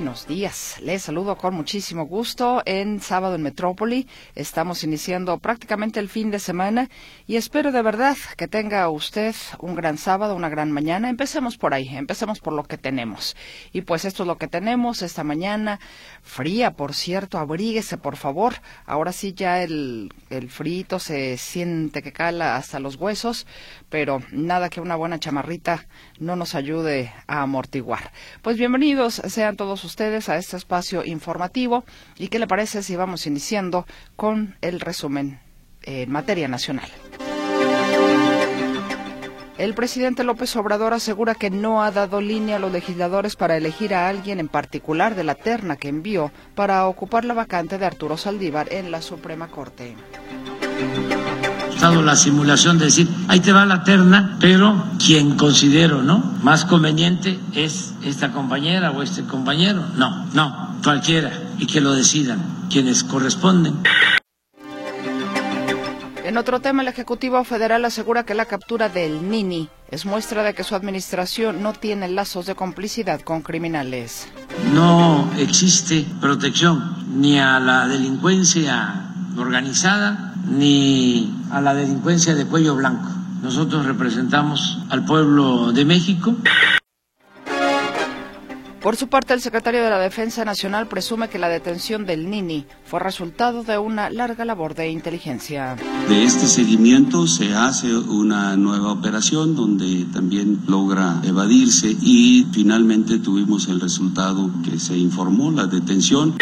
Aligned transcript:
Buenos 0.00 0.26
días. 0.26 0.76
Les 0.80 1.02
saludo 1.02 1.36
con 1.36 1.52
muchísimo 1.52 2.06
gusto 2.06 2.62
en 2.64 3.00
sábado 3.00 3.34
en 3.34 3.42
Metrópoli. 3.42 4.08
Estamos 4.34 4.82
iniciando 4.82 5.36
prácticamente 5.36 6.00
el 6.00 6.08
fin 6.08 6.30
de 6.30 6.38
semana 6.38 6.88
y 7.26 7.36
espero 7.36 7.70
de 7.70 7.82
verdad 7.82 8.16
que 8.38 8.48
tenga 8.48 8.88
usted 8.88 9.34
un 9.58 9.74
gran 9.74 9.98
sábado, 9.98 10.34
una 10.34 10.48
gran 10.48 10.72
mañana. 10.72 11.10
Empecemos 11.10 11.58
por 11.58 11.74
ahí, 11.74 11.86
empecemos 11.94 12.40
por 12.40 12.54
lo 12.54 12.64
que 12.64 12.78
tenemos. 12.78 13.36
Y 13.74 13.82
pues 13.82 14.06
esto 14.06 14.22
es 14.22 14.26
lo 14.26 14.38
que 14.38 14.48
tenemos 14.48 15.02
esta 15.02 15.22
mañana. 15.22 15.80
Fría, 16.22 16.70
por 16.70 16.94
cierto, 16.94 17.36
abríguese 17.36 17.98
por 17.98 18.16
favor. 18.16 18.54
Ahora 18.86 19.12
sí 19.12 19.34
ya 19.34 19.62
el, 19.62 20.14
el 20.30 20.48
frito 20.48 20.98
se 20.98 21.36
siente 21.36 22.02
que 22.02 22.12
cala 22.12 22.56
hasta 22.56 22.80
los 22.80 22.96
huesos, 22.96 23.46
pero 23.90 24.22
nada 24.32 24.70
que 24.70 24.80
una 24.80 24.96
buena 24.96 25.20
chamarrita 25.20 25.86
no 26.18 26.36
nos 26.36 26.54
ayude 26.54 27.12
a 27.26 27.42
amortiguar. 27.42 28.12
Pues 28.40 28.56
bienvenidos 28.56 29.20
sean 29.26 29.56
todos 29.56 29.84
ustedes 29.84 29.89
a 30.28 30.36
este 30.36 30.56
espacio 30.56 31.04
informativo 31.04 31.84
y 32.16 32.28
qué 32.28 32.38
le 32.38 32.46
parece 32.46 32.82
si 32.82 32.96
vamos 32.96 33.26
iniciando 33.26 33.86
con 34.16 34.56
el 34.60 34.80
resumen 34.80 35.40
en 35.82 36.10
materia 36.10 36.48
nacional. 36.48 36.88
El 39.58 39.74
presidente 39.74 40.24
López 40.24 40.56
Obrador 40.56 40.94
asegura 40.94 41.34
que 41.34 41.50
no 41.50 41.82
ha 41.82 41.90
dado 41.90 42.22
línea 42.22 42.56
a 42.56 42.58
los 42.58 42.72
legisladores 42.72 43.36
para 43.36 43.58
elegir 43.58 43.92
a 43.94 44.08
alguien 44.08 44.40
en 44.40 44.48
particular 44.48 45.14
de 45.14 45.24
la 45.24 45.34
terna 45.34 45.76
que 45.76 45.88
envió 45.88 46.32
para 46.54 46.86
ocupar 46.86 47.26
la 47.26 47.34
vacante 47.34 47.76
de 47.76 47.84
Arturo 47.84 48.16
Saldívar 48.16 48.72
en 48.72 48.90
la 48.90 49.02
Suprema 49.02 49.48
Corte 49.48 49.96
la 51.80 52.14
simulación 52.14 52.78
de 52.78 52.86
decir, 52.86 53.08
ahí 53.28 53.40
te 53.40 53.52
va 53.52 53.64
la 53.64 53.84
terna, 53.84 54.36
pero 54.38 54.84
quien 55.04 55.36
considero, 55.36 56.02
¿no? 56.02 56.18
Más 56.42 56.66
conveniente 56.66 57.38
es 57.54 57.94
esta 58.04 58.32
compañera 58.32 58.90
o 58.90 59.02
este 59.02 59.24
compañero. 59.24 59.82
No, 59.96 60.26
no, 60.34 60.76
cualquiera. 60.84 61.32
Y 61.58 61.66
que 61.66 61.80
lo 61.80 61.92
decidan 61.92 62.66
quienes 62.70 63.02
corresponden. 63.02 63.74
En 66.22 66.36
otro 66.36 66.60
tema, 66.60 66.82
el 66.82 66.88
Ejecutivo 66.88 67.42
Federal 67.44 67.84
asegura 67.84 68.24
que 68.24 68.34
la 68.34 68.44
captura 68.44 68.88
del 68.88 69.28
Nini 69.28 69.68
es 69.90 70.06
muestra 70.06 70.42
de 70.42 70.54
que 70.54 70.62
su 70.62 70.74
administración 70.74 71.62
no 71.62 71.72
tiene 71.72 72.08
lazos 72.08 72.46
de 72.46 72.54
complicidad 72.54 73.20
con 73.22 73.42
criminales. 73.42 74.28
No 74.74 75.28
existe 75.38 76.06
protección 76.20 77.20
ni 77.20 77.40
a 77.40 77.58
la 77.58 77.88
delincuencia 77.88 79.12
organizada 79.36 80.34
ni 80.48 81.32
a 81.50 81.60
la 81.60 81.74
delincuencia 81.74 82.34
de 82.34 82.46
cuello 82.46 82.76
blanco. 82.76 83.08
Nosotros 83.42 83.86
representamos 83.86 84.78
al 84.90 85.04
pueblo 85.04 85.72
de 85.72 85.84
México. 85.84 86.36
Por 88.80 88.96
su 88.96 89.08
parte, 89.08 89.34
el 89.34 89.42
secretario 89.42 89.84
de 89.84 89.90
la 89.90 89.98
Defensa 89.98 90.42
Nacional 90.42 90.86
presume 90.88 91.28
que 91.28 91.38
la 91.38 91.50
detención 91.50 92.06
del 92.06 92.30
Nini 92.30 92.64
fue 92.82 92.98
resultado 92.98 93.62
de 93.62 93.76
una 93.76 94.08
larga 94.08 94.46
labor 94.46 94.74
de 94.74 94.88
inteligencia. 94.88 95.76
De 96.08 96.24
este 96.24 96.46
seguimiento 96.46 97.26
se 97.26 97.54
hace 97.54 97.94
una 97.94 98.56
nueva 98.56 98.92
operación 98.92 99.54
donde 99.54 100.06
también 100.14 100.62
logra 100.66 101.20
evadirse 101.24 101.94
y 102.00 102.46
finalmente 102.52 103.18
tuvimos 103.18 103.68
el 103.68 103.80
resultado 103.80 104.50
que 104.64 104.78
se 104.78 104.96
informó, 104.96 105.50
la 105.50 105.66
detención. 105.66 106.38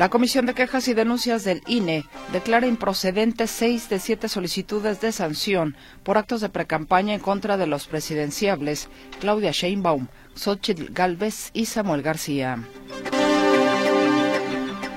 La 0.00 0.08
Comisión 0.08 0.46
de 0.46 0.54
Quejas 0.54 0.88
y 0.88 0.94
Denuncias 0.94 1.44
del 1.44 1.60
INE 1.66 2.06
declara 2.32 2.66
improcedentes 2.66 3.50
seis 3.50 3.90
de 3.90 3.98
siete 3.98 4.30
solicitudes 4.30 4.98
de 5.02 5.12
sanción 5.12 5.76
por 6.04 6.16
actos 6.16 6.40
de 6.40 6.48
precampaña 6.48 7.12
en 7.12 7.20
contra 7.20 7.58
de 7.58 7.66
los 7.66 7.86
presidenciables 7.86 8.88
Claudia 9.20 9.50
Sheinbaum, 9.50 10.06
Xochitl 10.34 10.90
Galvez 10.94 11.50
y 11.52 11.66
Samuel 11.66 12.00
García. 12.00 12.64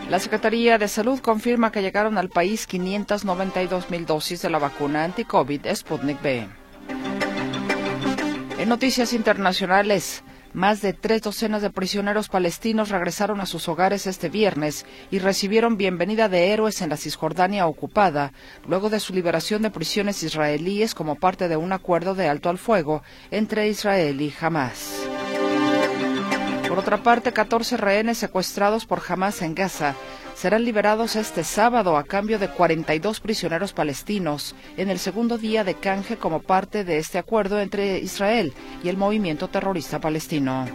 La 0.09 0.19
Secretaría 0.19 0.77
de 0.77 0.87
Salud 0.87 1.19
confirma 1.19 1.73
que 1.73 1.81
llegaron 1.81 2.17
al 2.17 2.29
país 2.29 2.65
592 2.65 3.89
mil 3.89 4.05
dosis 4.05 4.41
de 4.41 4.49
la 4.51 4.59
vacuna 4.59 5.03
anti-COVID 5.03 5.67
Sputnik 5.75 6.21
B. 6.21 6.47
En 8.57 8.69
noticias 8.69 9.11
internacionales, 9.11 10.23
más 10.53 10.81
de 10.81 10.93
tres 10.93 11.21
docenas 11.23 11.61
de 11.61 11.69
prisioneros 11.69 12.29
palestinos 12.29 12.89
regresaron 12.89 13.41
a 13.41 13.45
sus 13.45 13.67
hogares 13.67 14.07
este 14.07 14.29
viernes 14.29 14.85
y 15.11 15.19
recibieron 15.19 15.77
bienvenida 15.77 16.29
de 16.29 16.51
héroes 16.51 16.81
en 16.81 16.89
la 16.89 16.97
Cisjordania 16.97 17.67
ocupada, 17.67 18.33
luego 18.67 18.89
de 18.89 18.99
su 18.99 19.13
liberación 19.13 19.63
de 19.63 19.71
prisiones 19.71 20.21
israelíes 20.23 20.93
como 20.93 21.15
parte 21.15 21.47
de 21.47 21.57
un 21.57 21.73
acuerdo 21.73 22.13
de 22.15 22.29
alto 22.29 22.49
al 22.49 22.59
fuego 22.59 23.03
entre 23.31 23.67
Israel 23.67 24.21
y 24.21 24.33
Hamas. 24.39 24.93
Por 26.67 26.79
otra 26.79 27.03
parte, 27.03 27.33
14 27.33 27.77
rehenes 27.77 28.17
secuestrados 28.17 28.85
por 28.85 29.01
Hamas 29.07 29.41
en 29.41 29.55
Gaza 29.55 29.95
serán 30.35 30.65
liberados 30.65 31.15
este 31.15 31.43
sábado 31.43 31.97
a 31.97 32.03
cambio 32.03 32.39
de 32.39 32.49
42 32.49 33.19
prisioneros 33.19 33.73
palestinos 33.73 34.55
en 34.77 34.89
el 34.89 34.99
segundo 34.99 35.37
día 35.37 35.63
de 35.63 35.75
canje 35.75 36.17
como 36.17 36.41
parte 36.41 36.83
de 36.83 36.97
este 36.97 37.17
acuerdo 37.17 37.59
entre 37.59 37.99
Israel 37.99 38.53
y 38.83 38.89
el 38.89 38.97
movimiento 38.97 39.47
terrorista 39.47 39.99
palestino. 39.99 40.65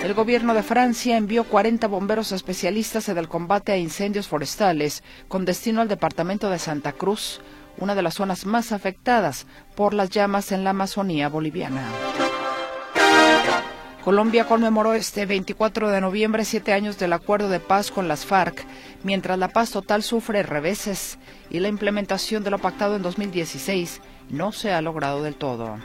El 0.00 0.14
gobierno 0.14 0.54
de 0.54 0.62
Francia 0.62 1.16
envió 1.16 1.44
40 1.44 1.86
bomberos 1.86 2.32
especialistas 2.32 3.08
en 3.08 3.18
el 3.18 3.28
combate 3.28 3.72
a 3.72 3.76
incendios 3.76 4.28
forestales 4.28 5.02
con 5.28 5.44
destino 5.44 5.80
al 5.80 5.88
departamento 5.88 6.48
de 6.50 6.58
Santa 6.58 6.92
Cruz, 6.92 7.40
una 7.78 7.94
de 7.94 8.02
las 8.02 8.14
zonas 8.14 8.46
más 8.46 8.72
afectadas 8.72 9.46
por 9.76 9.94
las 9.94 10.10
llamas 10.10 10.52
en 10.52 10.64
la 10.64 10.70
Amazonía 10.70 11.28
boliviana. 11.28 11.82
Colombia 14.04 14.46
conmemoró 14.46 14.94
este 14.94 15.26
24 15.26 15.90
de 15.90 16.00
noviembre 16.00 16.44
siete 16.44 16.72
años 16.72 16.98
del 16.98 17.12
acuerdo 17.12 17.48
de 17.48 17.60
paz 17.60 17.90
con 17.90 18.08
las 18.08 18.24
FARC, 18.24 18.64
mientras 19.02 19.38
la 19.38 19.48
paz 19.48 19.70
total 19.70 20.02
sufre 20.02 20.42
reveses 20.42 21.18
y 21.50 21.58
la 21.58 21.68
implementación 21.68 22.44
de 22.44 22.50
lo 22.50 22.58
pactado 22.58 22.96
en 22.96 23.02
2016 23.02 24.00
no 24.30 24.52
se 24.52 24.72
ha 24.72 24.80
logrado 24.80 25.22
del 25.22 25.34
todo. 25.34 25.78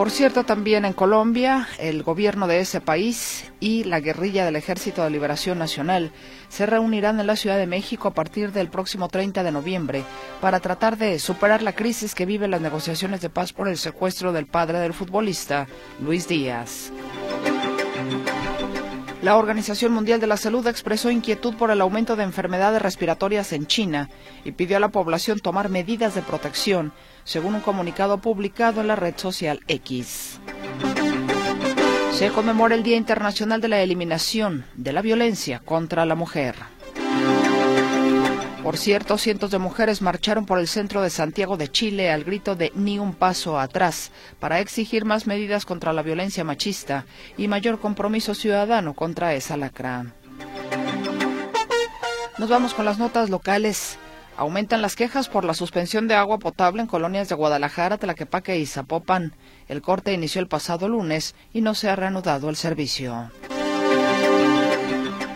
Por 0.00 0.10
cierto, 0.10 0.44
también 0.44 0.86
en 0.86 0.94
Colombia, 0.94 1.68
el 1.78 2.02
gobierno 2.02 2.46
de 2.46 2.60
ese 2.60 2.80
país 2.80 3.52
y 3.60 3.84
la 3.84 4.00
guerrilla 4.00 4.46
del 4.46 4.56
Ejército 4.56 5.04
de 5.04 5.10
Liberación 5.10 5.58
Nacional 5.58 6.10
se 6.48 6.64
reunirán 6.64 7.20
en 7.20 7.26
la 7.26 7.36
Ciudad 7.36 7.58
de 7.58 7.66
México 7.66 8.08
a 8.08 8.14
partir 8.14 8.50
del 8.52 8.70
próximo 8.70 9.08
30 9.08 9.42
de 9.42 9.52
noviembre 9.52 10.04
para 10.40 10.60
tratar 10.60 10.96
de 10.96 11.18
superar 11.18 11.60
la 11.60 11.74
crisis 11.74 12.14
que 12.14 12.24
viven 12.24 12.50
las 12.50 12.62
negociaciones 12.62 13.20
de 13.20 13.28
paz 13.28 13.52
por 13.52 13.68
el 13.68 13.76
secuestro 13.76 14.32
del 14.32 14.46
padre 14.46 14.78
del 14.78 14.94
futbolista, 14.94 15.66
Luis 16.00 16.26
Díaz. 16.26 16.90
La 19.22 19.36
Organización 19.36 19.92
Mundial 19.92 20.18
de 20.18 20.26
la 20.26 20.38
Salud 20.38 20.66
expresó 20.66 21.10
inquietud 21.10 21.54
por 21.54 21.70
el 21.70 21.82
aumento 21.82 22.16
de 22.16 22.22
enfermedades 22.22 22.80
respiratorias 22.80 23.52
en 23.52 23.66
China 23.66 24.08
y 24.46 24.52
pidió 24.52 24.78
a 24.78 24.80
la 24.80 24.88
población 24.88 25.40
tomar 25.40 25.68
medidas 25.68 26.14
de 26.14 26.22
protección, 26.22 26.92
según 27.24 27.54
un 27.54 27.60
comunicado 27.60 28.18
publicado 28.18 28.80
en 28.80 28.86
la 28.86 28.96
red 28.96 29.14
social 29.18 29.60
X. 29.68 30.40
Se 32.12 32.30
conmemora 32.30 32.74
el 32.74 32.82
Día 32.82 32.96
Internacional 32.96 33.60
de 33.60 33.68
la 33.68 33.82
Eliminación 33.82 34.64
de 34.74 34.92
la 34.94 35.02
Violencia 35.02 35.60
contra 35.60 36.06
la 36.06 36.14
Mujer. 36.14 36.54
Por 38.62 38.76
cierto, 38.76 39.16
cientos 39.16 39.50
de 39.50 39.58
mujeres 39.58 40.02
marcharon 40.02 40.44
por 40.44 40.58
el 40.58 40.68
centro 40.68 41.00
de 41.00 41.08
Santiago 41.08 41.56
de 41.56 41.68
Chile 41.68 42.10
al 42.10 42.24
grito 42.24 42.56
de 42.56 42.70
Ni 42.74 42.98
un 42.98 43.14
paso 43.14 43.58
atrás 43.58 44.12
para 44.38 44.60
exigir 44.60 45.06
más 45.06 45.26
medidas 45.26 45.64
contra 45.64 45.94
la 45.94 46.02
violencia 46.02 46.44
machista 46.44 47.06
y 47.38 47.48
mayor 47.48 47.80
compromiso 47.80 48.34
ciudadano 48.34 48.94
contra 48.94 49.32
esa 49.34 49.56
lacra. 49.56 50.12
Nos 52.38 52.48
vamos 52.50 52.74
con 52.74 52.84
las 52.84 52.98
notas 52.98 53.30
locales. 53.30 53.98
Aumentan 54.36 54.82
las 54.82 54.96
quejas 54.96 55.28
por 55.28 55.44
la 55.44 55.54
suspensión 55.54 56.06
de 56.06 56.14
agua 56.14 56.38
potable 56.38 56.82
en 56.82 56.86
colonias 56.86 57.28
de 57.28 57.34
Guadalajara, 57.34 57.98
Tlaquepaque 57.98 58.58
y 58.58 58.66
Zapopan. 58.66 59.34
El 59.68 59.82
corte 59.82 60.12
inició 60.12 60.40
el 60.40 60.48
pasado 60.48 60.88
lunes 60.88 61.34
y 61.52 61.62
no 61.62 61.74
se 61.74 61.88
ha 61.88 61.96
reanudado 61.96 62.48
el 62.48 62.56
servicio. 62.56 63.30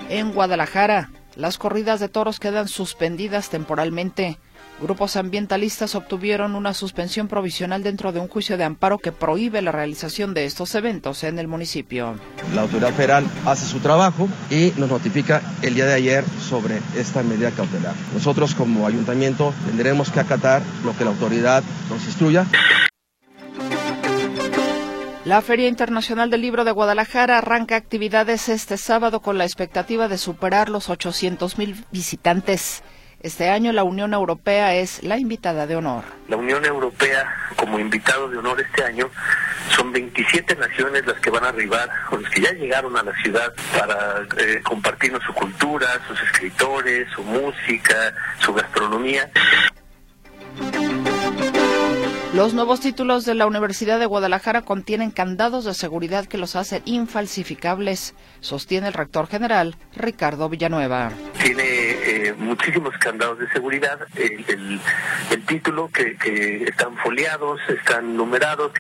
En 0.09 0.33
Guadalajara, 0.33 1.11
las 1.37 1.59
corridas 1.59 2.01
de 2.01 2.09
toros 2.09 2.41
quedan 2.41 2.69
suspendidas 2.69 3.51
temporalmente. 3.51 4.39
Grupos 4.81 5.15
ambientalistas 5.17 5.95
obtuvieron 5.95 6.57
una 6.57 6.75
suspensión 6.75 7.29
provisional 7.29 7.85
dentro 7.85 8.11
de 8.11 8.19
un 8.19 8.27
juicio 8.27 8.57
de 8.57 8.65
amparo 8.65 8.99
que 8.99 9.13
prohíbe 9.13 9.63
la 9.63 9.71
realización 9.71 10.35
de 10.35 10.47
estos 10.47 10.75
eventos 10.75 11.23
en 11.23 11.39
el 11.39 11.47
municipio. 11.47 12.17
La 12.55 12.63
autoridad 12.63 12.93
federal 12.93 13.25
hace 13.47 13.67
su 13.67 13.79
trabajo 13.79 14.29
y 14.51 14.73
nos 14.77 14.91
notifica 14.91 15.43
el 15.63 15.75
día 15.75 15.87
de 15.87 15.95
ayer 15.95 16.25
sobre 16.41 16.81
esta 16.97 17.23
medida 17.23 17.53
cautelar. 17.53 17.95
Nosotros 18.13 18.55
como 18.57 18.87
ayuntamiento 18.87 19.55
tendremos 19.67 20.11
que 20.11 20.21
acatar 20.21 20.61
lo 20.85 20.97
que 20.97 21.05
la 21.05 21.11
autoridad 21.11 21.63
nos 21.89 22.05
instruya. 22.05 22.45
La 25.25 25.41
Feria 25.41 25.69
Internacional 25.69 26.29
del 26.29 26.43
Libro 26.43 26.65
de 26.65 26.71
Guadalajara 26.71 27.39
arranca 27.39 27.77
actividades 27.77 28.51
este 28.51 28.77
sábado 28.77 29.21
con 29.21 29.39
la 29.39 29.45
expectativa 29.45 30.07
de 30.07 30.19
superar 30.19 30.69
los 30.69 30.91
800 30.91 31.57
mil 31.57 31.83
visitantes. 31.91 32.83
Este 33.21 33.49
año 33.49 33.73
la 33.73 33.85
Unión 33.85 34.13
Europea 34.13 34.75
es 34.75 35.03
la 35.03 35.17
invitada 35.17 35.67
de 35.67 35.77
honor. 35.77 36.05
La 36.29 36.37
Unión 36.37 36.63
Europea 36.67 37.25
como 37.57 37.79
invitado 37.79 38.29
de 38.29 38.37
honor 38.37 38.61
este 38.61 38.85
año 38.85 39.09
son 39.75 39.93
27 39.93 40.57
naciones 40.57 41.07
las 41.07 41.19
que 41.21 41.31
van 41.31 41.45
a 41.45 41.49
arribar 41.49 41.89
o 42.11 42.19
las 42.19 42.31
que 42.31 42.43
ya 42.43 42.53
llegaron 42.53 42.95
a 42.95 43.03
la 43.03 43.15
ciudad 43.23 43.51
para 43.79 44.27
eh, 44.37 44.61
compartirnos 44.63 45.23
su 45.23 45.33
cultura, 45.33 45.87
sus 46.07 46.21
escritores, 46.21 47.09
su 47.15 47.23
música, 47.23 48.13
su 48.41 48.53
gastronomía. 48.53 49.31
Los 52.35 52.53
nuevos 52.53 52.81
títulos 52.81 53.25
de 53.25 53.35
la 53.35 53.47
Universidad 53.47 54.01
de 54.01 54.07
Guadalajara 54.07 54.63
contienen 54.63 55.13
candados 55.13 55.65
de 55.67 55.73
seguridad 55.73 56.27
que 56.27 56.37
los 56.37 56.57
hacen 56.57 56.83
infalsificables, 56.85 58.17
sostiene 58.41 58.89
el 58.89 58.93
rector 58.93 59.29
general 59.29 59.77
Ricardo 59.95 60.49
Villanueva. 60.49 61.13
Tiene 61.41 61.63
eh, 61.63 62.35
muchísimos 62.37 62.93
candados 62.99 63.39
de 63.39 63.49
seguridad, 63.51 64.01
el, 64.17 64.81
título 65.47 65.89
que, 65.89 66.17
que 66.17 66.65
están 66.65 66.97
foliados, 66.97 67.61
están 67.69 68.17
numerados 68.17 68.73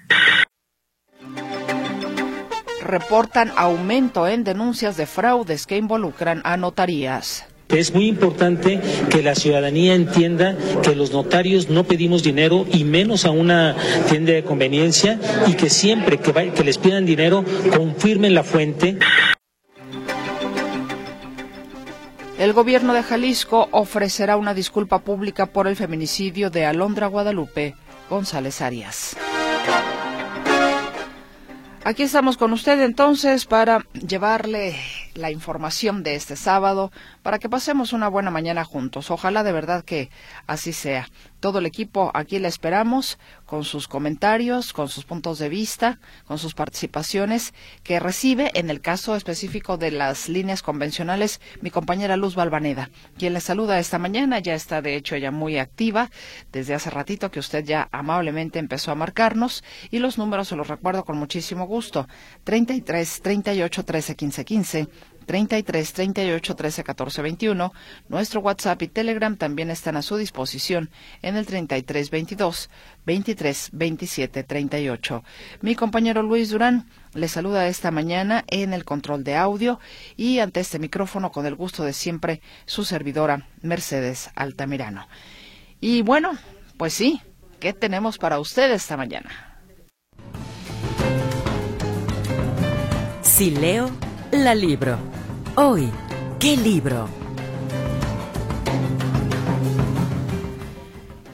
reportan 2.83 3.53
aumento 3.57 4.27
en 4.27 4.43
denuncias 4.43 4.97
de 4.97 5.07
fraudes 5.07 5.67
que 5.67 5.77
involucran 5.77 6.43
a 6.45 6.57
notarías. 6.57 7.47
Es 7.69 7.95
muy 7.95 8.07
importante 8.07 8.81
que 9.11 9.23
la 9.23 9.35
ciudadanía 9.35 9.95
entienda 9.95 10.57
que 10.83 10.95
los 10.95 11.13
notarios 11.13 11.71
no 11.71 11.85
pedimos 11.85 12.23
dinero 12.23 12.67
y 12.71 12.85
menos 12.85 13.25
a 13.25 13.31
una 13.31 13.75
tienda 14.09 14.33
de 14.33 14.45
conveniencia 14.45 15.19
y 15.47 15.55
que 15.55 15.71
siempre 15.71 16.19
que, 16.19 16.65
les 16.65 16.79
pidan 16.79 17.07
dinero 17.07 17.45
confirmen 17.75 18.35
la 18.35 18.45
fuente. 18.45 18.99
El 22.39 22.53
gobierno 22.53 22.93
de 22.93 23.03
Jalisco 23.03 23.69
ofrecerá 23.71 24.37
una 24.37 24.55
disculpa 24.55 24.99
pública 25.01 25.47
por 25.47 25.67
el 25.67 25.77
feminicidio 25.77 26.51
de 26.51 26.67
Alondra 26.67 27.07
Guadalupe 27.07 27.75
González 28.11 28.61
Arias. 28.61 29.17
Aquí 31.87 32.03
estamos 32.03 32.39
con 32.39 32.55
usted 32.55 32.81
entonces 32.81 33.45
para 33.45 33.85
llevarle 33.93 34.75
la 35.13 35.31
información 35.31 36.03
de 36.03 36.15
este 36.15 36.35
sábado, 36.35 36.91
para 37.23 37.39
que 37.39 37.51
pasemos 37.51 37.93
una 37.93 38.09
buena 38.09 38.31
mañana 38.31 38.65
juntos. 38.65 39.11
Ojalá 39.11 39.43
de 39.43 39.53
verdad 39.53 39.85
que 39.85 40.09
así 40.47 40.73
sea. 40.73 41.11
Todo 41.45 41.59
el 41.59 41.67
equipo 41.67 42.11
aquí 42.15 42.39
le 42.39 42.49
esperamos 42.49 43.19
con 43.45 43.65
sus 43.65 43.87
comentarios, 43.87 44.73
con 44.73 44.89
sus 44.89 45.05
puntos 45.05 45.39
de 45.39 45.51
vista, 45.51 45.99
con 46.27 46.39
sus 46.39 46.55
participaciones 46.55 47.53
que 47.83 48.01
recibe 48.01 48.51
en 48.55 48.71
el 48.71 48.81
caso 48.81 49.15
específico 49.15 49.77
de 49.77 49.91
las 49.91 50.31
líneas 50.31 50.63
convencionales 50.63 51.43
mi 51.61 51.71
compañera 51.71 52.17
Luz 52.17 52.35
Balvaneda, 52.35 52.89
quien 53.19 53.35
le 53.35 53.43
saluda 53.43 53.79
esta 53.79 53.99
mañana, 53.99 54.39
ya 54.39 54.55
está 54.55 54.81
de 54.81 54.97
hecho 54.97 55.19
ya 55.19 55.31
muy 55.31 55.59
activa 55.59 56.11
desde 56.51 56.73
hace 56.73 56.89
ratito 56.89 57.31
que 57.31 57.41
usted 57.41 57.63
ya 57.63 57.91
amablemente 57.93 58.59
empezó 58.59 58.91
a 58.91 58.95
marcarnos 58.95 59.65
y 59.91 59.99
los 59.99 60.17
números 60.17 60.49
se 60.49 60.57
los 60.57 60.69
recuerdo 60.69 61.05
con 61.05 61.19
muchísimo 61.19 61.67
gusto. 61.67 62.09
33 62.45 63.21
38 63.21 63.85
13 63.85 64.17
15 64.17 64.45
15 64.47 64.89
33 65.25 65.93
38 65.93 66.55
13 66.55 66.85
14 66.85 67.23
21. 67.23 67.73
Nuestro 68.09 68.41
WhatsApp 68.41 68.83
y 68.83 68.89
Telegram 68.89 69.37
también 69.37 69.71
están 69.71 69.97
a 69.97 70.03
su 70.03 70.17
disposición 70.17 70.91
en 71.23 71.37
el 71.37 71.47
33 71.47 72.11
22 72.11 72.71
23 73.07 73.71
27 73.73 74.43
38. 74.45 75.25
Mi 75.61 75.75
compañero 75.75 76.23
Luis 76.23 76.51
Durán 76.51 76.87
le 77.15 77.29
saluda 77.29 77.69
esta 77.69 77.91
mañana 77.91 78.45
en 78.49 78.73
el 78.73 78.85
control 78.85 79.25
de 79.25 79.37
audio 79.37 79.81
y 80.17 80.39
ante 80.39 80.61
este 80.61 80.79
micrófono 80.79 81.33
con 81.33 81.47
el 81.47 81.55
gusto 81.55 81.85
de 81.85 81.93
siempre 81.93 82.41
su 82.67 82.85
servidora 82.85 83.49
Mercedes 83.63 84.31
Altamirano. 84.35 85.07
Y 85.81 86.03
bueno, 86.03 86.33
pues 86.77 86.95
sí, 86.95 87.21
¿qué 87.61 87.73
tenemos 87.73 88.19
para 88.19 88.39
usted 88.39 88.73
esta 88.73 88.97
mañana? 88.97 89.61
Si 93.23 93.51
leo, 93.51 93.91
la 94.31 94.55
libro. 94.55 95.14
Hoy, 95.57 95.89
¿qué 96.41 96.57
libro? 96.57 97.09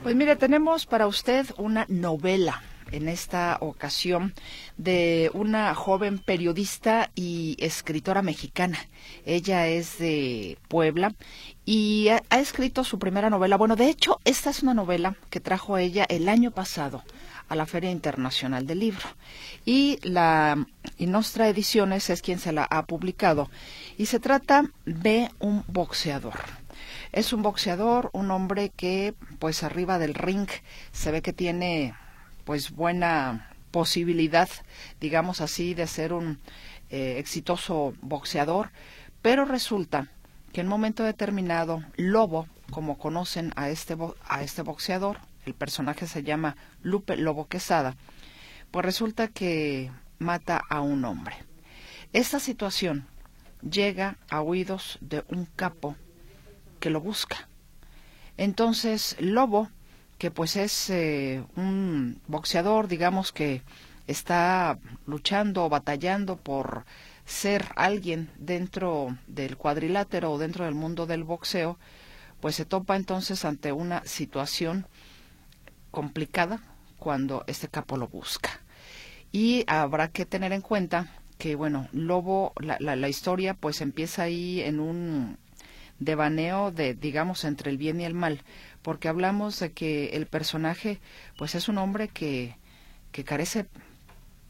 Pues 0.02 0.14
mire, 0.14 0.36
tenemos 0.36 0.84
para 0.84 1.06
usted 1.06 1.46
una 1.56 1.86
novela 1.88 2.62
en 2.92 3.08
esta 3.08 3.56
ocasión 3.62 4.34
de 4.76 5.30
una 5.32 5.74
joven 5.74 6.18
periodista 6.18 7.10
y 7.14 7.56
escritora 7.60 8.20
mexicana. 8.20 8.78
Ella 9.24 9.68
es 9.68 9.98
de 9.98 10.58
Puebla 10.68 11.14
y 11.64 12.08
ha, 12.08 12.40
escrito 12.40 12.84
su 12.84 12.98
primera 12.98 13.30
novela. 13.30 13.56
Bueno, 13.56 13.74
de 13.74 13.88
hecho, 13.88 14.20
esta 14.26 14.50
es 14.50 14.62
una 14.62 14.74
novela 14.74 15.16
que 15.30 15.40
trajo 15.40 15.78
ella 15.78 16.04
el 16.10 16.28
año 16.28 16.50
pasado 16.50 17.04
a 17.50 17.56
la 17.56 17.66
Feria 17.66 17.90
Internacional 17.90 18.66
del 18.66 18.78
Libro. 18.78 19.06
Y 19.66 19.98
la 20.02 20.66
Nostra 20.98 21.48
Ediciones 21.48 22.08
es 22.08 22.22
quien 22.22 22.38
se 22.38 22.52
la 22.52 22.64
ha 22.64 22.86
publicado. 22.86 23.50
Y 23.98 24.06
se 24.06 24.20
trata 24.20 24.70
de 24.86 25.28
un 25.40 25.64
boxeador. 25.66 26.38
Es 27.12 27.32
un 27.32 27.42
boxeador, 27.42 28.08
un 28.12 28.30
hombre 28.30 28.70
que, 28.74 29.14
pues 29.40 29.64
arriba 29.64 29.98
del 29.98 30.14
ring, 30.14 30.48
se 30.92 31.10
ve 31.10 31.22
que 31.22 31.32
tiene, 31.32 31.94
pues, 32.44 32.70
buena 32.70 33.50
posibilidad, 33.72 34.48
digamos 35.00 35.40
así, 35.40 35.74
de 35.74 35.88
ser 35.88 36.12
un 36.12 36.38
eh, 36.90 37.16
exitoso 37.18 37.94
boxeador, 38.00 38.70
pero 39.22 39.44
resulta 39.44 40.08
que 40.52 40.60
en 40.60 40.66
un 40.66 40.70
momento 40.70 41.02
determinado, 41.02 41.82
Lobo, 41.96 42.46
como 42.70 42.98
conocen 42.98 43.52
a 43.56 43.68
este, 43.70 43.96
a 44.28 44.42
este 44.42 44.62
boxeador, 44.62 45.18
el 45.46 45.54
personaje 45.54 46.06
se 46.06 46.22
llama 46.22 46.56
Lupe 46.82 47.16
Lobo 47.16 47.48
Quesada, 47.48 47.96
pues 48.70 48.84
resulta 48.84 49.28
que 49.28 49.90
mata 50.18 50.62
a 50.68 50.80
un 50.80 51.04
hombre. 51.04 51.36
Esta 52.12 52.40
situación 52.40 53.06
llega 53.68 54.16
a 54.30 54.42
oídos 54.42 54.98
de 55.00 55.24
un 55.28 55.46
capo 55.46 55.96
que 56.78 56.90
lo 56.90 57.00
busca. 57.00 57.48
Entonces 58.36 59.16
Lobo, 59.20 59.68
que 60.18 60.30
pues 60.30 60.56
es 60.56 60.90
eh, 60.90 61.44
un 61.56 62.20
boxeador, 62.26 62.88
digamos 62.88 63.32
que 63.32 63.62
está 64.06 64.78
luchando 65.06 65.64
o 65.64 65.68
batallando 65.68 66.36
por 66.36 66.84
ser 67.24 67.66
alguien 67.76 68.30
dentro 68.38 69.16
del 69.26 69.56
cuadrilátero 69.56 70.32
o 70.32 70.38
dentro 70.38 70.64
del 70.64 70.74
mundo 70.74 71.06
del 71.06 71.22
boxeo, 71.22 71.78
pues 72.40 72.56
se 72.56 72.64
topa 72.64 72.96
entonces 72.96 73.44
ante 73.44 73.72
una 73.72 74.04
situación 74.04 74.86
complicada 75.90 76.60
cuando 76.98 77.44
este 77.46 77.68
capo 77.68 77.96
lo 77.96 78.08
busca. 78.08 78.60
Y 79.32 79.64
habrá 79.66 80.08
que 80.08 80.26
tener 80.26 80.52
en 80.52 80.60
cuenta 80.60 81.12
que, 81.38 81.54
bueno, 81.54 81.88
Lobo, 81.92 82.52
la, 82.60 82.78
la, 82.80 83.08
historia 83.08 83.54
pues 83.54 83.80
empieza 83.80 84.22
ahí 84.24 84.60
en 84.60 84.80
un 84.80 85.38
devaneo 85.98 86.72
de, 86.72 86.94
digamos, 86.94 87.44
entre 87.44 87.70
el 87.70 87.78
bien 87.78 88.00
y 88.00 88.04
el 88.04 88.14
mal, 88.14 88.42
porque 88.82 89.08
hablamos 89.08 89.58
de 89.60 89.72
que 89.72 90.08
el 90.10 90.26
personaje 90.26 91.00
pues 91.38 91.54
es 91.54 91.68
un 91.68 91.78
hombre 91.78 92.08
que, 92.08 92.56
que 93.12 93.24
carece 93.24 93.66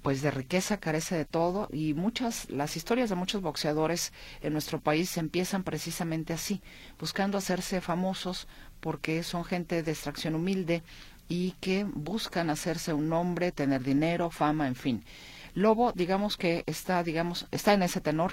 pues 0.03 0.23
de 0.23 0.31
riqueza, 0.31 0.79
carece 0.79 1.15
de 1.15 1.25
todo 1.27 1.69
y 1.73 1.93
muchas 1.95 2.49
las 2.49 2.77
historias 2.77 3.11
de 3.11 3.17
muchos 3.17 3.43
boxeadores 3.43 4.13
en 4.41 4.53
nuestro 4.55 4.81
país 4.81 5.17
empiezan 5.19 5.63
precisamente 5.63 6.33
así, 6.33 6.63
buscando 6.99 7.37
hacerse 7.37 7.81
famosos 7.81 8.49
porque 8.81 9.23
son 9.23 9.45
gente 9.45 9.83
de 9.83 9.91
extracción 9.91 10.35
humilde 10.35 10.83
y 11.31 11.53
que 11.61 11.85
buscan 11.85 12.51
hacerse 12.51 12.93
un 12.93 13.09
nombre, 13.09 13.53
tener 13.53 13.83
dinero, 13.83 14.31
fama, 14.31 14.67
en 14.67 14.75
fin. 14.75 15.05
Lobo, 15.55 15.93
digamos 15.93 16.37
que 16.37 16.65
está, 16.67 17.03
digamos, 17.05 17.47
está 17.53 17.73
en 17.73 17.85
ese 17.85 18.01
tenor 18.01 18.33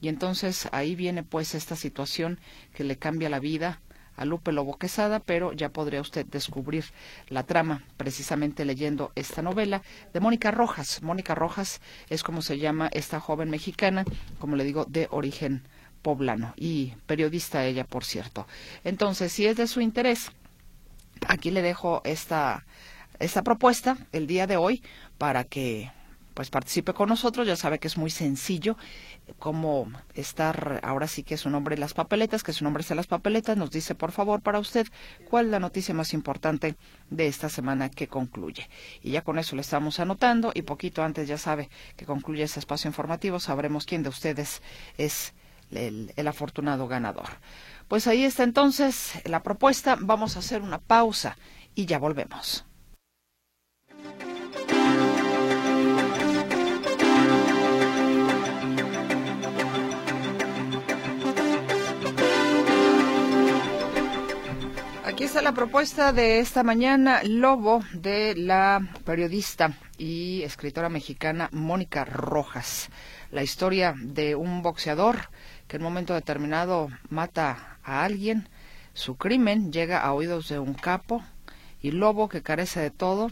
y 0.00 0.08
entonces 0.08 0.68
ahí 0.70 0.94
viene 0.94 1.24
pues 1.24 1.54
esta 1.56 1.74
situación 1.74 2.38
que 2.72 2.84
le 2.84 2.96
cambia 2.96 3.28
la 3.28 3.40
vida 3.40 3.80
a 4.16 4.24
Lupe 4.24 4.52
Lobo 4.52 4.78
Quesada, 4.78 5.18
pero 5.18 5.52
ya 5.52 5.70
podría 5.70 6.00
usted 6.00 6.24
descubrir 6.24 6.84
la 7.28 7.42
trama 7.42 7.82
precisamente 7.96 8.64
leyendo 8.64 9.10
esta 9.16 9.42
novela 9.42 9.82
de 10.14 10.20
Mónica 10.20 10.52
Rojas. 10.52 11.02
Mónica 11.02 11.34
Rojas 11.34 11.80
es 12.08 12.22
como 12.22 12.42
se 12.42 12.58
llama 12.58 12.88
esta 12.92 13.18
joven 13.18 13.50
mexicana, 13.50 14.04
como 14.38 14.54
le 14.54 14.62
digo, 14.62 14.86
de 14.88 15.08
origen 15.10 15.62
poblano 16.00 16.54
y 16.56 16.94
periodista 17.06 17.66
ella, 17.66 17.82
por 17.84 18.04
cierto. 18.04 18.46
Entonces, 18.84 19.32
si 19.32 19.46
es 19.46 19.56
de 19.56 19.66
su 19.66 19.80
interés, 19.80 20.30
aquí 21.28 21.50
le 21.50 21.62
dejo 21.62 22.02
esta, 22.04 22.64
esta 23.18 23.42
propuesta 23.42 23.96
el 24.12 24.26
día 24.26 24.46
de 24.46 24.56
hoy 24.56 24.82
para 25.18 25.44
que 25.44 25.90
pues 26.36 26.50
participe 26.50 26.92
con 26.92 27.08
nosotros. 27.08 27.46
Ya 27.46 27.56
sabe 27.56 27.78
que 27.78 27.88
es 27.88 27.96
muy 27.96 28.10
sencillo 28.10 28.76
cómo 29.38 29.90
estar, 30.12 30.80
ahora 30.82 31.08
sí 31.08 31.22
que 31.22 31.38
su 31.38 31.48
nombre 31.48 31.74
en 31.74 31.80
las 31.80 31.94
papeletas, 31.94 32.42
que 32.42 32.52
su 32.52 32.62
nombre 32.62 32.82
está 32.82 32.92
en 32.92 32.98
las 32.98 33.06
papeletas. 33.06 33.56
Nos 33.56 33.70
dice, 33.70 33.94
por 33.94 34.12
favor, 34.12 34.42
para 34.42 34.58
usted, 34.58 34.86
cuál 35.30 35.46
es 35.46 35.50
la 35.50 35.60
noticia 35.60 35.94
más 35.94 36.12
importante 36.12 36.76
de 37.08 37.26
esta 37.26 37.48
semana 37.48 37.88
que 37.88 38.06
concluye. 38.06 38.68
Y 39.02 39.12
ya 39.12 39.22
con 39.22 39.38
eso 39.38 39.56
le 39.56 39.62
estamos 39.62 39.98
anotando 39.98 40.52
y 40.54 40.60
poquito 40.62 41.02
antes 41.02 41.26
ya 41.26 41.38
sabe 41.38 41.70
que 41.96 42.04
concluye 42.04 42.42
ese 42.42 42.60
espacio 42.60 42.88
informativo, 42.88 43.40
sabremos 43.40 43.86
quién 43.86 44.02
de 44.02 44.10
ustedes 44.10 44.60
es 44.98 45.32
el, 45.70 46.12
el 46.16 46.28
afortunado 46.28 46.86
ganador. 46.86 47.28
Pues 47.88 48.06
ahí 48.08 48.24
está 48.24 48.42
entonces 48.42 49.12
la 49.24 49.42
propuesta. 49.42 49.96
Vamos 50.00 50.36
a 50.36 50.40
hacer 50.40 50.62
una 50.62 50.78
pausa 50.78 51.36
y 51.74 51.86
ya 51.86 51.98
volvemos. 51.98 52.64
Aquí 65.04 65.24
está 65.24 65.40
la 65.40 65.52
propuesta 65.52 66.12
de 66.12 66.40
esta 66.40 66.62
mañana, 66.62 67.22
Lobo, 67.22 67.82
de 67.94 68.34
la 68.36 68.80
periodista 69.06 69.72
y 69.96 70.42
escritora 70.42 70.90
mexicana 70.90 71.48
Mónica 71.52 72.04
Rojas. 72.04 72.90
La 73.30 73.42
historia 73.42 73.94
de 73.96 74.34
un 74.34 74.60
boxeador 74.60 75.30
que 75.68 75.76
en 75.76 75.82
un 75.82 75.88
momento 75.88 76.12
determinado 76.12 76.90
mata 77.08 77.75
a 77.86 78.04
alguien, 78.04 78.48
su 78.92 79.16
crimen 79.16 79.72
llega 79.72 80.00
a 80.00 80.12
oídos 80.12 80.48
de 80.48 80.58
un 80.58 80.74
capo 80.74 81.22
y 81.80 81.92
Lobo, 81.92 82.28
que 82.28 82.42
carece 82.42 82.80
de 82.80 82.90
todo, 82.90 83.30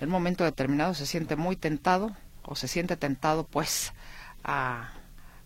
en 0.00 0.08
un 0.08 0.10
momento 0.10 0.44
determinado 0.44 0.94
se 0.94 1.06
siente 1.06 1.36
muy 1.36 1.56
tentado 1.56 2.14
o 2.42 2.54
se 2.54 2.68
siente 2.68 2.96
tentado 2.96 3.44
pues 3.44 3.92
a 4.44 4.92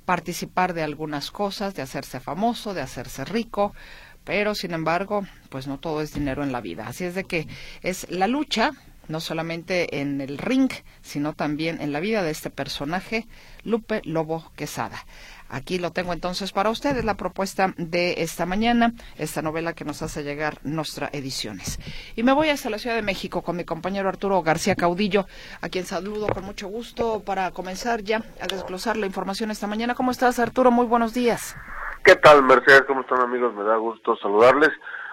participar 0.05 0.75
de 0.75 0.83
algunas 0.83 1.31
cosas, 1.31 1.75
de 1.75 1.83
hacerse 1.83 2.19
famoso, 2.19 2.75
de 2.75 2.81
hacerse 2.81 3.25
rico, 3.25 3.75
pero 4.25 4.55
sin 4.55 4.73
embargo, 4.73 5.27
pues 5.49 5.67
no 5.67 5.79
todo 5.79 6.03
es 6.03 6.13
dinero 6.13 6.43
en 6.43 6.51
la 6.51 6.61
vida. 6.61 6.87
Así 6.89 7.05
es 7.05 7.15
de 7.15 7.25
que 7.25 7.47
es 7.83 8.11
la 8.11 8.27
lucha, 8.27 8.73
no 9.07 9.21
solamente 9.21 10.01
en 10.01 10.21
el 10.21 10.39
ring, 10.39 10.71
sino 11.03 11.35
también 11.35 11.81
en 11.81 11.93
la 11.93 12.01
vida 12.01 12.23
de 12.23 12.31
este 12.31 12.51
personaje, 12.51 13.27
Lupe 13.65 14.03
Lobo 14.05 14.51
Quesada. 14.57 15.07
Aquí 15.49 15.79
lo 15.79 15.93
tengo 15.93 16.13
entonces 16.13 16.53
para 16.53 16.71
ustedes, 16.71 17.05
la 17.05 17.15
propuesta 17.15 17.73
de 17.77 18.17
esta 18.19 18.47
mañana, 18.47 18.93
esta 19.17 19.43
novela 19.43 19.73
que 19.73 19.85
nos 19.85 20.03
hace 20.03 20.23
llegar 20.23 20.59
nuestra 20.63 21.09
ediciones. 21.13 21.79
Y 22.17 22.23
me 22.23 22.33
voy 22.33 22.51
hasta 22.51 22.71
la 22.71 22.79
Ciudad 22.79 22.97
de 22.97 23.03
México 23.03 23.43
con 23.43 23.57
mi 23.57 23.65
compañero 23.65 24.09
Arturo 24.09 24.43
García 24.43 24.77
Caudillo, 24.77 25.27
a 25.61 25.69
quien 25.69 25.87
saludo 25.87 26.27
con 26.27 26.45
mucho 26.45 26.69
gusto 26.69 27.23
para 27.25 27.51
comenzar 27.53 28.03
ya 28.03 28.23
a 28.41 28.47
desglosar 28.47 28.97
la 28.97 29.07
información 29.07 29.51
esta 29.51 29.67
mañana. 29.67 29.95
¿Cómo 29.95 30.11
estás, 30.11 30.39
Arturo? 30.39 30.71
Muy 30.71 30.87
buenos 30.87 31.15
días. 31.15 31.57
¿Qué 32.05 32.17
tal, 32.17 32.43
Mercedes? 32.43 32.83
¿Cómo 32.87 33.01
están, 33.01 33.21
amigos? 33.21 33.55
Me 33.55 33.65
da 33.65 33.77
gusto 33.77 34.17
saludarles. 34.17 34.71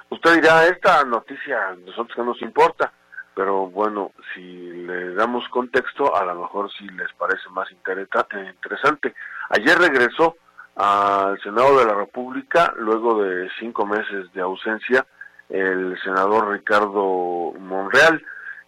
Usted 0.09 0.35
dirá, 0.35 0.67
esta 0.67 1.03
noticia 1.03 1.75
nosotros 1.85 2.15
que 2.15 2.23
nos 2.23 2.41
importa, 2.41 2.93
pero 3.35 3.67
bueno, 3.67 4.13
si 4.33 4.41
le 4.41 5.13
damos 5.13 5.47
contexto, 5.49 6.15
a 6.15 6.23
lo 6.23 6.35
mejor 6.35 6.71
sí 6.71 6.87
les 6.87 7.11
parece 7.13 7.49
más 7.49 7.69
interesante. 7.69 9.13
Ayer 9.49 9.77
regresó 9.77 10.37
al 10.75 11.39
Senado 11.41 11.79
de 11.79 11.85
la 11.85 11.95
República, 11.95 12.73
luego 12.77 13.21
de 13.21 13.49
cinco 13.59 13.85
meses 13.85 14.31
de 14.33 14.41
ausencia, 14.41 15.05
el 15.49 15.99
senador 16.01 16.49
Ricardo 16.49 17.53
Monreal. 17.59 18.23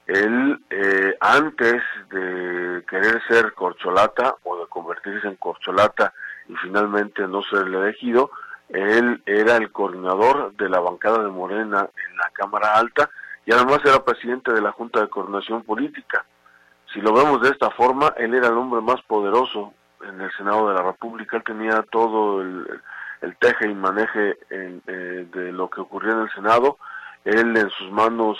Él, 0.06 0.60
eh, 0.70 1.18
antes 1.20 1.82
de 2.10 2.84
querer 2.90 3.22
ser 3.28 3.54
corcholata 3.54 4.36
o 4.44 4.60
de 4.60 4.68
convertirse 4.68 5.28
en 5.28 5.36
corcholata 5.36 6.14
y 6.48 6.56
finalmente 6.56 7.26
no 7.28 7.42
ser 7.44 7.68
elegido, 7.68 8.32
él 8.70 9.22
era 9.26 9.56
el 9.56 9.72
coordinador 9.72 10.54
de 10.56 10.70
la 10.70 10.80
bancada 10.82 11.24
de 11.24 11.30
Morena 11.30 11.90
en 12.10 12.18
la 12.18 12.30
Cámara 12.34 12.74
Alta 12.76 13.10
y 13.48 13.54
además 13.54 13.80
era 13.86 14.04
presidente 14.04 14.52
de 14.52 14.62
la 14.62 14.74
Junta 14.74 15.00
de 15.00 15.08
Coordinación 15.08 15.64
Política. 15.64 16.26
Si 16.94 17.00
lo 17.00 17.14
vemos 17.14 17.42
de 17.42 17.50
esta 17.50 17.70
forma, 17.72 18.14
él 18.18 18.36
era 18.36 18.48
el 18.48 18.58
hombre 18.58 18.82
más 18.82 19.02
poderoso 19.04 19.74
en 20.06 20.20
el 20.20 20.30
Senado 20.34 20.68
de 20.68 20.76
la 20.76 20.84
República, 20.84 21.38
él 21.38 21.44
tenía 21.46 21.82
todo 21.90 22.42
el, 22.42 22.68
teje 23.40 23.70
y 23.70 23.74
maneje 23.74 24.38
eh, 24.50 25.28
de 25.32 25.52
lo 25.54 25.70
que 25.70 25.80
ocurría 25.80 26.12
en 26.12 26.22
el 26.24 26.32
Senado, 26.32 26.78
él 27.24 27.56
en 27.56 27.70
sus 27.70 27.90
manos 27.90 28.38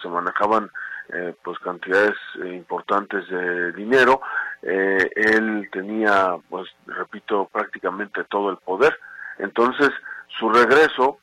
se 0.00 0.08
manejaban 0.08 0.70
eh, 1.14 1.34
pues 1.42 1.58
cantidades 1.60 2.14
eh, 2.44 2.48
importantes 2.54 3.26
de 3.28 3.72
dinero, 3.72 4.20
él 4.62 5.68
tenía 5.72 6.36
pues 6.50 6.68
repito 6.86 7.48
prácticamente 7.50 8.22
todo 8.24 8.50
el 8.50 8.58
poder, 8.58 8.96
entonces 9.38 9.90
su 10.38 10.50
regreso 10.50 11.18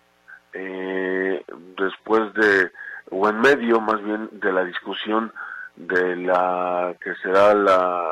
después 1.78 2.34
de 2.34 2.72
o 3.12 3.30
en 3.30 3.40
medio 3.40 3.80
más 3.80 4.02
bien 4.04 4.30
de 4.32 4.52
la 4.52 4.64
discusión 4.64 5.32
de 5.76 6.16
la 6.18 6.94
que 7.02 7.16
será 7.16 7.54
la 7.54 8.04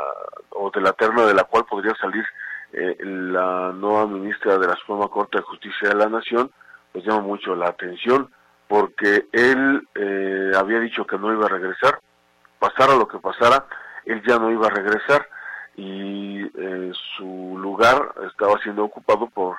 o 0.52 0.72
de 0.72 0.82
la 0.82 0.94
terna 0.94 1.26
de 1.26 1.34
la 1.34 1.44
cual 1.44 1.66
podría 1.66 1.94
salir 1.96 2.26
eh, 2.74 2.98
la 3.02 3.72
nueva 3.74 4.08
ministra 4.08 4.58
de 4.58 4.68
la 4.68 4.76
Suprema 4.76 5.08
Corte 5.10 5.38
de 5.38 5.44
Justicia 5.44 5.90
de 5.90 5.96
la 5.96 6.10
Nación, 6.10 6.52
pues 6.92 7.06
llama 7.06 7.22
mucho 7.22 7.56
la 7.56 7.68
atención 7.70 8.30
porque 8.68 9.28
él 9.32 9.88
eh, 9.96 10.52
había 10.56 10.80
dicho 10.80 11.06
que 11.06 11.18
no 11.18 11.32
iba 11.32 11.46
a 11.46 11.50
regresar, 11.50 12.00
pasara 12.60 12.96
lo 12.96 13.08
que 13.08 13.20
pasara, 13.20 13.66
él 14.06 14.22
ya 14.28 14.38
no 14.40 14.52
iba 14.52 14.68
a 14.68 14.72
regresar 14.72 15.28
y 15.76 16.42
eh, 16.44 16.92
su 17.18 17.58
lugar 17.62 18.14
estaba 18.30 18.60
siendo 18.62 18.84
ocupado 18.84 19.28
por 19.28 19.58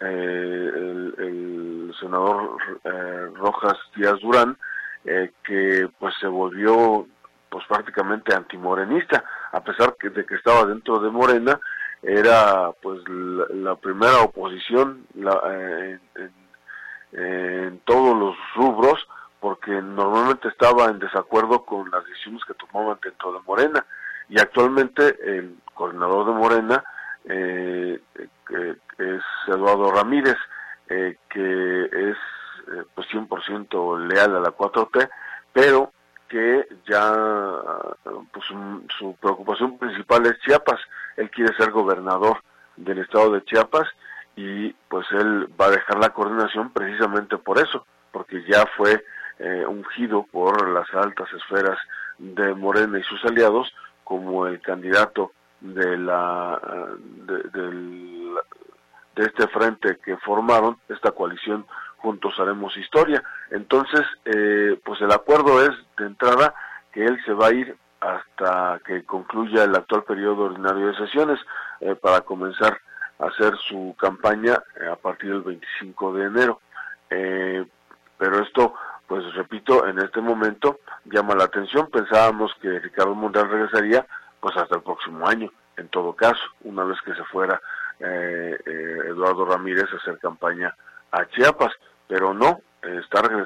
el, 0.00 1.14
el, 1.18 1.94
senador 2.00 2.56
Rojas 3.34 3.76
Díaz 3.94 4.18
Durán, 4.20 4.56
eh, 5.04 5.32
que 5.42 5.88
pues 5.98 6.14
se 6.20 6.26
volvió 6.26 7.06
pues 7.48 7.64
prácticamente 7.66 8.34
antimorenista, 8.34 9.24
a 9.52 9.60
pesar 9.62 9.96
de 10.00 10.24
que 10.24 10.34
estaba 10.34 10.64
dentro 10.66 11.00
de 11.00 11.10
Morena, 11.10 11.58
era 12.02 12.70
pues 12.80 13.00
la, 13.08 13.74
primera 13.76 14.20
oposición 14.22 15.06
la, 15.14 15.40
eh, 15.50 15.98
en, 17.12 17.80
todos 17.84 18.16
los 18.16 18.36
rubros, 18.54 19.06
porque 19.40 19.72
normalmente 19.72 20.48
estaba 20.48 20.86
en 20.86 20.98
desacuerdo 20.98 21.64
con 21.64 21.90
las 21.90 22.04
decisiones 22.04 22.44
que 22.44 22.54
tomaban 22.54 22.98
dentro 23.02 23.32
de 23.32 23.40
Morena. 23.40 23.84
Y 24.28 24.38
actualmente 24.38 25.16
el 25.24 25.56
coordinador 25.74 26.26
de 26.26 26.32
Morena 26.32 26.84
eh, 27.24 28.00
es 28.98 29.22
Eduardo 29.48 29.90
Ramírez, 29.90 30.36
que 30.88 31.84
es 31.84 32.16
eh, 32.70 32.84
pues 32.94 33.08
100% 33.70 34.08
leal 34.08 34.36
a 34.36 34.40
la 34.40 34.50
4T, 34.50 35.08
pero 35.52 35.92
que 36.28 36.66
ya 36.88 37.12
pues, 38.32 38.44
su 38.98 39.16
preocupación 39.20 39.78
principal 39.78 40.26
es 40.26 40.38
Chiapas. 40.40 40.80
Él 41.16 41.30
quiere 41.30 41.54
ser 41.56 41.70
gobernador 41.70 42.38
del 42.76 42.98
estado 42.98 43.32
de 43.32 43.44
Chiapas 43.44 43.88
y 44.36 44.70
pues 44.88 45.06
él 45.10 45.48
va 45.60 45.66
a 45.66 45.70
dejar 45.70 45.98
la 45.98 46.10
coordinación 46.10 46.70
precisamente 46.72 47.36
por 47.36 47.58
eso, 47.58 47.84
porque 48.12 48.44
ya 48.48 48.64
fue 48.76 49.04
eh, 49.38 49.64
ungido 49.66 50.24
por 50.30 50.68
las 50.70 50.88
altas 50.94 51.28
esferas 51.32 51.78
de 52.18 52.54
Morena 52.54 52.98
y 52.98 53.02
sus 53.02 53.24
aliados 53.24 53.72
como 54.04 54.46
el 54.46 54.60
candidato 54.60 55.32
de 55.60 55.98
la 55.98 56.58
de, 57.26 57.42
de 59.16 59.26
este 59.26 59.48
frente 59.48 59.98
que 60.02 60.16
formaron 60.18 60.78
esta 60.88 61.10
coalición 61.10 61.66
juntos 62.00 62.34
haremos 62.38 62.76
historia. 62.76 63.22
Entonces, 63.70 64.04
eh, 64.24 64.80
pues 64.84 65.00
el 65.00 65.12
acuerdo 65.12 65.64
es 65.64 65.70
de 65.96 66.06
entrada 66.06 66.52
que 66.92 67.04
él 67.04 67.16
se 67.24 67.32
va 67.32 67.46
a 67.46 67.52
ir 67.52 67.76
hasta 68.00 68.80
que 68.84 69.04
concluya 69.04 69.62
el 69.62 69.76
actual 69.76 70.02
periodo 70.02 70.46
ordinario 70.46 70.88
de 70.88 70.96
sesiones 70.96 71.38
eh, 71.80 71.94
para 71.94 72.22
comenzar 72.22 72.80
a 73.20 73.26
hacer 73.26 73.56
su 73.58 73.94
campaña 73.96 74.60
eh, 74.80 74.88
a 74.90 74.96
partir 74.96 75.30
del 75.30 75.42
25 75.42 76.14
de 76.14 76.24
enero. 76.24 76.60
pero 78.18 78.42
esto, 78.42 78.74
pues 79.06 79.22
repito, 79.34 79.86
en 79.86 80.00
este 80.00 80.20
momento 80.20 80.80
llama 81.04 81.36
la 81.36 81.44
atención. 81.44 81.88
Pensábamos 81.92 82.52
que 82.60 82.80
Ricardo 82.80 83.14
Monreal 83.14 83.50
regresaría 83.50 84.04
pues 84.40 84.56
hasta 84.56 84.76
el 84.76 84.82
próximo 84.82 85.28
año, 85.28 85.48
en 85.76 85.86
todo 85.88 86.12
caso, 86.14 86.42
una 86.64 86.82
vez 86.82 86.98
que 87.02 87.14
se 87.14 87.22
fuera 87.24 87.60
Eduardo 88.00 89.44
Ramírez 89.44 89.84
a 89.92 89.96
hacer 89.96 90.18
campaña 90.18 90.74
a 91.12 91.24
Chiapas 91.26 91.72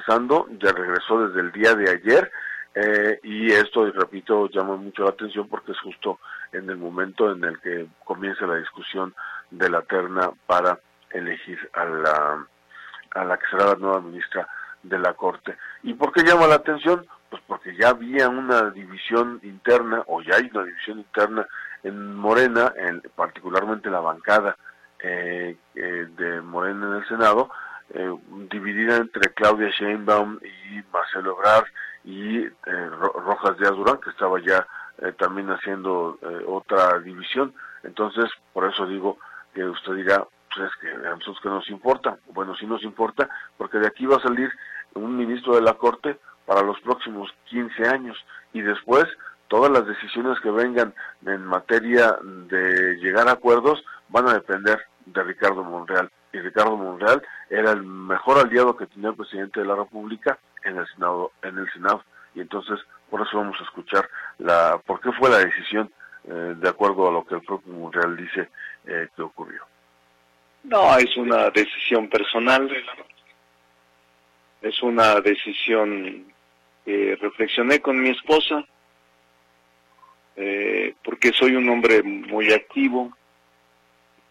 ya 0.06 0.72
regresó 0.72 1.26
desde 1.28 1.40
el 1.40 1.52
día 1.52 1.74
de 1.74 1.90
ayer 1.90 2.30
eh, 2.74 3.20
y 3.22 3.52
esto, 3.52 3.90
repito, 3.92 4.48
llama 4.48 4.76
mucho 4.76 5.04
la 5.04 5.10
atención 5.10 5.48
porque 5.48 5.72
es 5.72 5.78
justo 5.80 6.18
en 6.52 6.68
el 6.68 6.76
momento 6.76 7.30
en 7.30 7.44
el 7.44 7.60
que 7.60 7.86
comienza 8.04 8.46
la 8.46 8.56
discusión 8.56 9.14
de 9.50 9.70
la 9.70 9.82
terna 9.82 10.30
para 10.46 10.78
elegir 11.10 11.58
a 11.72 11.84
la, 11.84 12.46
a 13.12 13.24
la 13.24 13.38
que 13.38 13.46
será 13.50 13.66
la 13.66 13.74
nueva 13.76 14.00
ministra 14.00 14.48
de 14.82 14.98
la 14.98 15.14
Corte. 15.14 15.56
¿Y 15.84 15.94
por 15.94 16.12
qué 16.12 16.22
llama 16.22 16.48
la 16.48 16.56
atención? 16.56 17.06
Pues 17.30 17.42
porque 17.46 17.76
ya 17.76 17.90
había 17.90 18.28
una 18.28 18.70
división 18.70 19.40
interna, 19.42 20.02
o 20.06 20.20
ya 20.22 20.36
hay 20.36 20.50
una 20.52 20.64
división 20.64 20.98
interna 20.98 21.46
en 21.84 22.14
Morena, 22.16 22.72
en, 22.76 23.02
particularmente 23.14 23.90
la 23.90 24.00
bancada 24.00 24.56
eh, 24.98 25.56
eh, 25.74 26.06
de 26.16 26.40
Morena 26.40 26.86
en 26.86 26.94
el 26.94 27.08
Senado, 27.08 27.50
eh, 27.92 28.14
dividida 28.50 28.96
entre 28.96 29.32
Claudia 29.34 29.70
Sheinbaum 29.70 30.38
y 30.42 30.82
Marcelo 30.92 31.36
Ebrard 31.38 31.66
y 32.04 32.46
Rojas 32.66 33.56
Díaz 33.58 33.72
Durán, 33.72 33.98
que 33.98 34.10
estaba 34.10 34.38
ya 34.40 34.66
también 35.16 35.48
haciendo 35.50 36.18
otra 36.46 36.98
división. 36.98 37.54
Entonces, 37.82 38.30
por 38.52 38.70
eso 38.70 38.86
digo 38.86 39.18
que 39.54 39.64
usted 39.64 39.94
dirá, 39.94 40.26
pues 40.54 40.70
es 40.70 40.76
que 40.80 40.88
a 40.88 41.10
nosotros 41.10 41.40
que 41.42 41.48
nos 41.48 41.68
importa. 41.70 42.18
Bueno, 42.32 42.54
sí 42.56 42.66
nos 42.66 42.82
importa, 42.82 43.28
porque 43.56 43.78
de 43.78 43.86
aquí 43.86 44.06
va 44.06 44.16
a 44.16 44.22
salir 44.22 44.50
un 44.94 45.16
ministro 45.16 45.54
de 45.54 45.62
la 45.62 45.74
Corte 45.74 46.18
para 46.46 46.62
los 46.62 46.80
próximos 46.80 47.32
15 47.46 47.88
años 47.88 48.16
y 48.52 48.60
después 48.60 49.06
todas 49.48 49.70
las 49.70 49.86
decisiones 49.86 50.38
que 50.40 50.50
vengan 50.50 50.94
en 51.26 51.44
materia 51.44 52.16
de 52.22 52.96
llegar 52.96 53.28
a 53.28 53.32
acuerdos 53.32 53.84
van 54.08 54.28
a 54.28 54.34
depender 54.34 54.80
de 55.06 55.22
Ricardo 55.22 55.64
Monreal. 55.64 56.10
Y 56.34 56.40
Ricardo 56.40 56.76
Monreal 56.76 57.22
era 57.48 57.70
el 57.70 57.84
mejor 57.84 58.38
aliado 58.38 58.76
que 58.76 58.86
tenía 58.86 59.10
el 59.10 59.14
presidente 59.14 59.60
de 59.60 59.66
la 59.66 59.76
República 59.76 60.36
en 60.64 60.76
el 60.76 60.86
Senado. 60.88 61.30
En 61.42 61.56
el 61.56 61.70
Senado. 61.72 62.02
Y 62.34 62.40
entonces, 62.40 62.80
por 63.08 63.20
eso 63.22 63.38
vamos 63.38 63.56
a 63.60 63.62
escuchar 63.62 64.10
la, 64.38 64.80
por 64.84 65.00
qué 65.00 65.12
fue 65.12 65.30
la 65.30 65.38
decisión 65.38 65.92
eh, 66.24 66.54
de 66.56 66.68
acuerdo 66.68 67.08
a 67.08 67.12
lo 67.12 67.24
que 67.24 67.36
el 67.36 67.42
propio 67.42 67.72
Monreal 67.72 68.16
dice 68.16 68.50
eh, 68.84 69.06
que 69.14 69.22
ocurrió. 69.22 69.62
No, 70.64 70.96
es 70.98 71.16
una 71.16 71.50
decisión 71.50 72.08
personal. 72.08 72.68
Es 74.60 74.82
una 74.82 75.20
decisión 75.20 76.24
que 76.84 77.16
reflexioné 77.20 77.80
con 77.80 78.00
mi 78.02 78.08
esposa, 78.08 78.64
eh, 80.34 80.96
porque 81.04 81.32
soy 81.32 81.54
un 81.54 81.68
hombre 81.68 82.02
muy 82.02 82.52
activo 82.52 83.16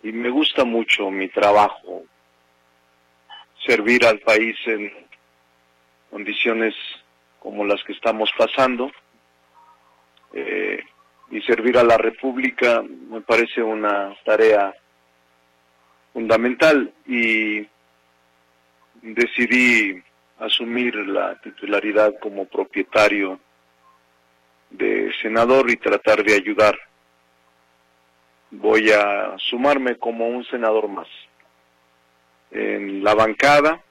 y 0.03 0.11
me 0.11 0.29
gusta 0.29 0.65
mucho 0.65 1.09
mi 1.09 1.29
trabajo, 1.29 2.03
servir 3.65 4.05
al 4.05 4.19
país 4.19 4.55
en 4.65 4.91
condiciones 6.11 6.75
como 7.39 7.65
las 7.65 7.83
que 7.83 7.93
estamos 7.93 8.29
pasando. 8.37 8.91
Eh, 10.33 10.83
y 11.31 11.41
servir 11.41 11.77
a 11.77 11.83
la 11.83 11.97
República 11.97 12.83
me 12.83 13.21
parece 13.21 13.63
una 13.63 14.15
tarea 14.23 14.73
fundamental 16.11 16.93
y 17.07 17.65
decidí 19.01 20.01
asumir 20.39 20.95
la 20.95 21.39
titularidad 21.41 22.13
como 22.19 22.45
propietario 22.45 23.39
de 24.69 25.11
senador 25.21 25.69
y 25.71 25.77
tratar 25.77 26.23
de 26.23 26.35
ayudar. 26.35 26.77
Voy 28.55 28.91
a 28.91 29.35
sumarme 29.39 29.97
como 29.97 30.27
un 30.27 30.45
senador 30.45 30.87
más. 30.87 31.07
En 32.51 33.03
la 33.03 33.15
bancada 33.15 33.81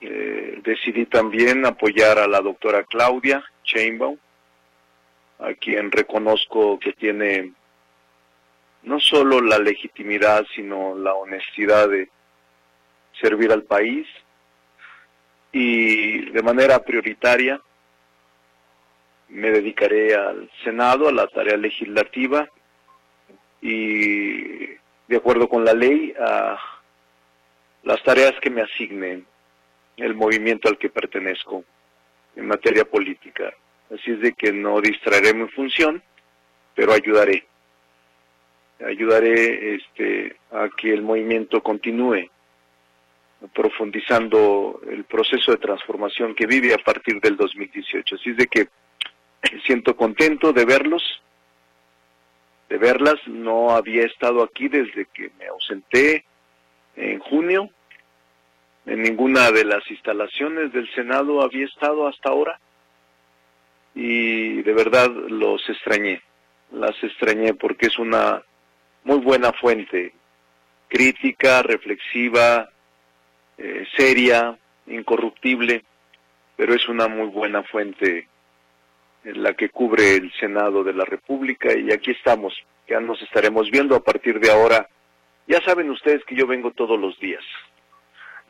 eh, 0.00 0.60
decidí 0.64 1.06
también 1.06 1.64
apoyar 1.64 2.18
a 2.18 2.26
la 2.26 2.40
doctora 2.40 2.82
Claudia 2.82 3.44
Chainbaum, 3.62 4.18
a 5.38 5.54
quien 5.54 5.92
reconozco 5.92 6.80
que 6.80 6.94
tiene 6.94 7.52
no 8.82 8.98
solo 8.98 9.40
la 9.40 9.60
legitimidad, 9.60 10.44
sino 10.54 10.96
la 10.96 11.14
honestidad 11.14 11.88
de 11.88 12.08
servir 13.20 13.52
al 13.52 13.62
país 13.62 14.06
y 15.52 16.28
de 16.32 16.42
manera 16.42 16.82
prioritaria 16.82 17.60
me 19.28 19.50
dedicaré 19.52 20.16
al 20.16 20.50
Senado, 20.64 21.08
a 21.08 21.12
la 21.12 21.28
tarea 21.28 21.56
legislativa 21.56 22.48
y 23.60 24.66
de 25.08 25.16
acuerdo 25.16 25.48
con 25.48 25.64
la 25.64 25.72
ley 25.72 26.14
a 26.18 26.58
las 27.84 28.02
tareas 28.02 28.34
que 28.40 28.50
me 28.50 28.62
asignen 28.62 29.26
el 29.96 30.14
movimiento 30.14 30.68
al 30.68 30.78
que 30.78 30.90
pertenezco 30.90 31.64
en 32.34 32.46
materia 32.46 32.84
política. 32.84 33.52
Así 33.92 34.10
es 34.10 34.20
de 34.20 34.32
que 34.32 34.52
no 34.52 34.80
distraeré 34.80 35.32
mi 35.32 35.48
función, 35.48 36.02
pero 36.74 36.92
ayudaré. 36.92 37.46
Ayudaré 38.84 39.76
este, 39.76 40.36
a 40.50 40.68
que 40.76 40.92
el 40.92 41.02
movimiento 41.02 41.62
continúe 41.62 42.28
profundizando 43.54 44.80
el 44.90 45.04
proceso 45.04 45.52
de 45.52 45.58
transformación 45.58 46.34
que 46.34 46.46
vive 46.46 46.74
a 46.74 46.78
partir 46.78 47.20
del 47.20 47.36
2018. 47.36 48.14
Así 48.16 48.30
es 48.30 48.36
de 48.36 48.46
que 48.46 48.68
siento 49.64 49.96
contento 49.96 50.52
de 50.52 50.64
verlos, 50.64 51.22
de 52.68 52.78
verlas. 52.78 53.16
No 53.26 53.70
había 53.70 54.04
estado 54.04 54.42
aquí 54.42 54.68
desde 54.68 55.06
que 55.06 55.30
me 55.38 55.46
ausenté 55.46 56.24
en 56.96 57.18
junio. 57.20 57.70
En 58.86 59.02
ninguna 59.02 59.50
de 59.50 59.64
las 59.64 59.88
instalaciones 59.90 60.72
del 60.72 60.88
Senado 60.94 61.42
había 61.42 61.66
estado 61.66 62.06
hasta 62.06 62.30
ahora 62.30 62.60
y 63.96 64.62
de 64.62 64.74
verdad 64.74 65.10
los 65.10 65.66
extrañé, 65.70 66.20
las 66.70 67.02
extrañé 67.02 67.54
porque 67.54 67.86
es 67.86 67.98
una 67.98 68.42
muy 69.04 69.18
buena 69.18 69.52
fuente 69.54 70.12
crítica, 70.88 71.62
reflexiva, 71.62 72.68
eh, 73.56 73.86
seria, 73.96 74.56
incorruptible, 74.86 75.82
pero 76.56 76.74
es 76.74 76.86
una 76.88 77.08
muy 77.08 77.28
buena 77.28 77.62
fuente 77.62 78.18
en 78.18 78.35
la 79.34 79.54
que 79.54 79.70
cubre 79.70 80.16
el 80.16 80.32
Senado 80.34 80.84
de 80.84 80.92
la 80.92 81.04
República 81.04 81.76
y 81.76 81.92
aquí 81.92 82.12
estamos, 82.12 82.54
ya 82.88 83.00
nos 83.00 83.20
estaremos 83.22 83.70
viendo 83.70 83.96
a 83.96 84.00
partir 84.00 84.38
de 84.40 84.50
ahora. 84.50 84.88
Ya 85.48 85.60
saben 85.62 85.90
ustedes 85.90 86.24
que 86.24 86.36
yo 86.36 86.46
vengo 86.46 86.70
todos 86.72 86.98
los 86.98 87.18
días. 87.20 87.42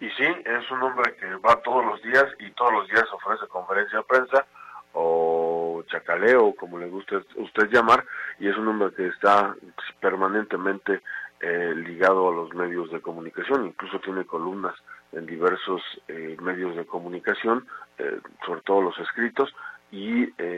Y 0.01 0.09
sí, 0.11 0.25
es 0.25 0.71
un 0.71 0.83
hombre 0.83 1.15
que 1.17 1.27
va 1.37 1.61
todos 1.63 1.85
los 1.85 2.03
días 2.03 2.27
y 2.39 2.51
todos 2.51 2.73
los 2.73 2.89
días 2.89 3.05
ofrece 3.13 3.47
conferencia 3.49 3.99
de 3.99 4.05
prensa 4.05 4.47
o 4.93 5.83
chacaleo, 5.89 6.55
como 6.55 6.79
le 6.79 6.87
guste 6.87 7.17
usted 7.37 7.69
llamar, 7.71 8.05
y 8.39 8.49
es 8.49 8.57
un 8.57 8.69
hombre 8.69 8.95
que 8.95 9.09
está 9.09 9.55
permanentemente 10.01 11.01
eh, 11.41 11.75
ligado 11.77 12.31
a 12.31 12.35
los 12.35 12.55
medios 12.55 12.91
de 12.91 13.01
comunicación, 13.01 13.67
incluso 13.67 14.01
tiene 14.01 14.25
columnas 14.25 14.75
en 15.13 15.27
diversos 15.27 15.83
eh, 16.09 16.37
medios 16.41 16.77
de 16.77 16.87
comunicación, 16.87 17.67
eh, 17.99 18.21
sobre 18.45 18.63
todo 18.63 18.81
los 18.81 18.99
escritos, 18.99 19.55
y 19.93 20.27
le 20.39 20.56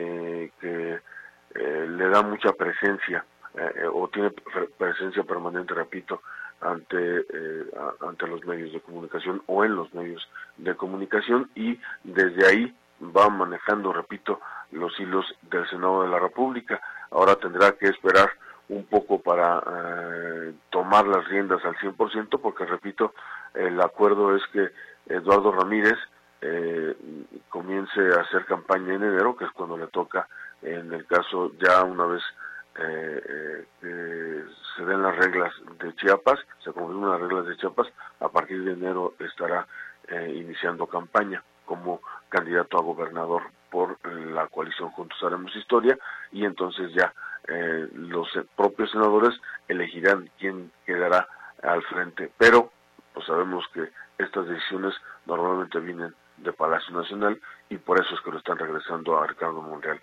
mucha 2.21 2.53
presencia, 2.53 3.25
o 3.93 4.07
tiene 4.09 4.31
presencia 4.77 5.23
permanente, 5.23 5.73
repito, 5.73 6.21
ante, 6.61 7.25
ante 7.99 8.27
los 8.27 8.45
medios 8.45 8.71
de 8.71 8.79
comunicación 8.79 9.41
o 9.47 9.65
en 9.65 9.75
los 9.75 9.93
medios 9.93 10.29
de 10.57 10.75
comunicación, 10.75 11.49
y 11.55 11.79
desde 12.03 12.47
ahí 12.47 12.75
va 13.01 13.29
manejando, 13.29 13.93
repito, 13.93 14.39
los 14.71 14.97
hilos 14.99 15.25
del 15.43 15.67
Senado 15.69 16.03
de 16.03 16.09
la 16.09 16.19
República. 16.19 16.81
Ahora 17.11 17.35
tendrá 17.35 17.71
que 17.73 17.87
esperar 17.87 18.29
un 18.69 18.85
poco 18.85 19.19
para 19.19 19.59
eh, 19.59 20.53
tomar 20.69 21.07
las 21.07 21.27
riendas 21.27 21.63
al 21.65 21.75
100%, 21.77 22.39
porque 22.41 22.65
repito, 22.65 23.13
el 23.53 23.81
acuerdo 23.81 24.35
es 24.35 24.43
que 24.53 24.69
Eduardo 25.07 25.51
Ramírez 25.51 25.97
eh, 26.41 26.95
comience 27.49 27.99
a 28.15 28.21
hacer 28.21 28.45
campaña 28.45 28.93
en 28.93 29.03
enero, 29.03 29.35
que 29.35 29.45
es 29.45 29.51
cuando 29.51 29.77
le 29.77 29.87
toca, 29.87 30.27
en 30.61 30.93
el 30.93 31.05
caso 31.05 31.51
ya 31.59 31.83
una 31.83 32.05
vez 32.05 32.23
eh, 32.77 33.65
eh 33.83 34.45
se 34.75 34.85
den 34.85 35.01
las 35.01 35.17
reglas 35.17 35.53
de 35.79 35.93
Chiapas, 35.95 36.39
se 36.63 36.71
confirmen 36.71 37.09
las 37.09 37.19
reglas 37.19 37.45
de 37.47 37.57
Chiapas, 37.57 37.87
a 38.21 38.29
partir 38.29 38.63
de 38.63 38.73
enero 38.73 39.13
estará 39.19 39.67
iniciando 40.09 40.87
campaña 40.87 41.43
como 41.65 42.01
candidato 42.29 42.77
a 42.77 42.81
gobernador 42.81 43.43
por 43.69 43.97
la 44.07 44.47
coalición 44.47 44.89
Juntos 44.89 45.21
Haremos 45.21 45.55
Historia 45.55 45.97
y 46.31 46.45
entonces 46.45 46.91
ya 46.93 47.13
eh, 47.47 47.87
los 47.93 48.27
propios 48.55 48.91
senadores 48.91 49.39
elegirán 49.67 50.29
quién 50.39 50.71
quedará 50.85 51.27
al 51.63 51.83
frente. 51.83 52.31
Pero 52.37 52.71
pues 53.13 53.25
sabemos 53.25 53.65
que 53.73 53.89
estas 54.17 54.47
decisiones 54.47 54.95
normalmente 55.25 55.79
vienen 55.79 56.13
de 56.37 56.53
Palacio 56.53 56.95
Nacional 56.95 57.39
y 57.69 57.77
por 57.77 57.99
eso 57.99 58.13
es 58.15 58.21
que 58.21 58.31
lo 58.31 58.37
están 58.37 58.57
regresando 58.57 59.19
a 59.19 59.27
Ricardo 59.27 59.61
Monreal. 59.61 59.99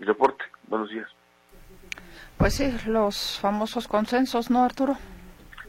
Mi 0.00 0.06
reporte, 0.06 0.42
buenos 0.66 0.88
días. 0.88 1.06
Pues 2.38 2.54
sí, 2.54 2.74
los 2.86 3.38
famosos 3.38 3.86
consensos, 3.86 4.50
¿no, 4.50 4.64
Arturo? 4.64 4.96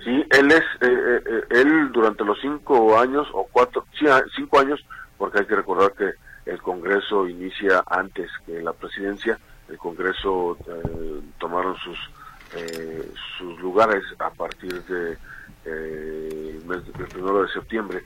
Sí, 0.05 0.25
él 0.29 0.51
es, 0.51 0.63
eh, 0.79 1.21
eh, 1.25 1.41
él 1.49 1.91
durante 1.91 2.23
los 2.23 2.39
cinco 2.39 2.97
años 2.97 3.27
o 3.33 3.45
cuatro, 3.51 3.85
ah, 4.09 4.21
cinco 4.33 4.59
años, 4.59 4.79
porque 5.17 5.39
hay 5.39 5.45
que 5.45 5.55
recordar 5.57 5.91
que 5.91 6.13
el 6.45 6.61
Congreso 6.61 7.27
inicia 7.27 7.83
antes 7.85 8.31
que 8.45 8.61
la 8.61 8.71
presidencia, 8.71 9.37
el 9.67 9.77
Congreso 9.77 10.57
eh, 10.65 11.21
tomaron 11.37 11.75
sus 11.77 11.99
sus 13.37 13.57
lugares 13.61 14.03
a 14.19 14.29
partir 14.29 14.83
de 14.83 15.17
el 15.63 16.61
mes 16.65 16.85
del 16.85 17.07
primero 17.07 17.43
de 17.43 17.47
septiembre 17.53 18.03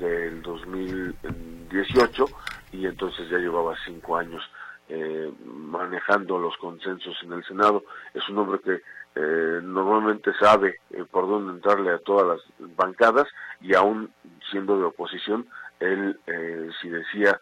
del 0.00 0.42
2018 0.42 2.24
y 2.72 2.86
entonces 2.86 3.30
ya 3.30 3.38
llevaba 3.38 3.76
cinco 3.84 4.16
años 4.16 4.42
eh, 4.88 5.32
manejando 5.44 6.38
los 6.38 6.56
consensos 6.58 7.16
en 7.22 7.32
el 7.32 7.44
Senado. 7.44 7.84
Es 8.14 8.28
un 8.28 8.38
hombre 8.38 8.60
que 8.60 8.82
eh, 9.18 9.60
normalmente 9.62 10.30
sabe 10.38 10.80
eh, 10.90 11.04
por 11.10 11.26
dónde 11.26 11.54
entrarle 11.54 11.90
a 11.90 11.98
todas 11.98 12.26
las 12.26 12.76
bancadas 12.76 13.26
y 13.62 13.74
aún 13.74 14.10
siendo 14.50 14.78
de 14.78 14.84
oposición, 14.84 15.46
él 15.80 16.18
eh, 16.26 16.68
si 16.80 16.88
decía 16.90 17.40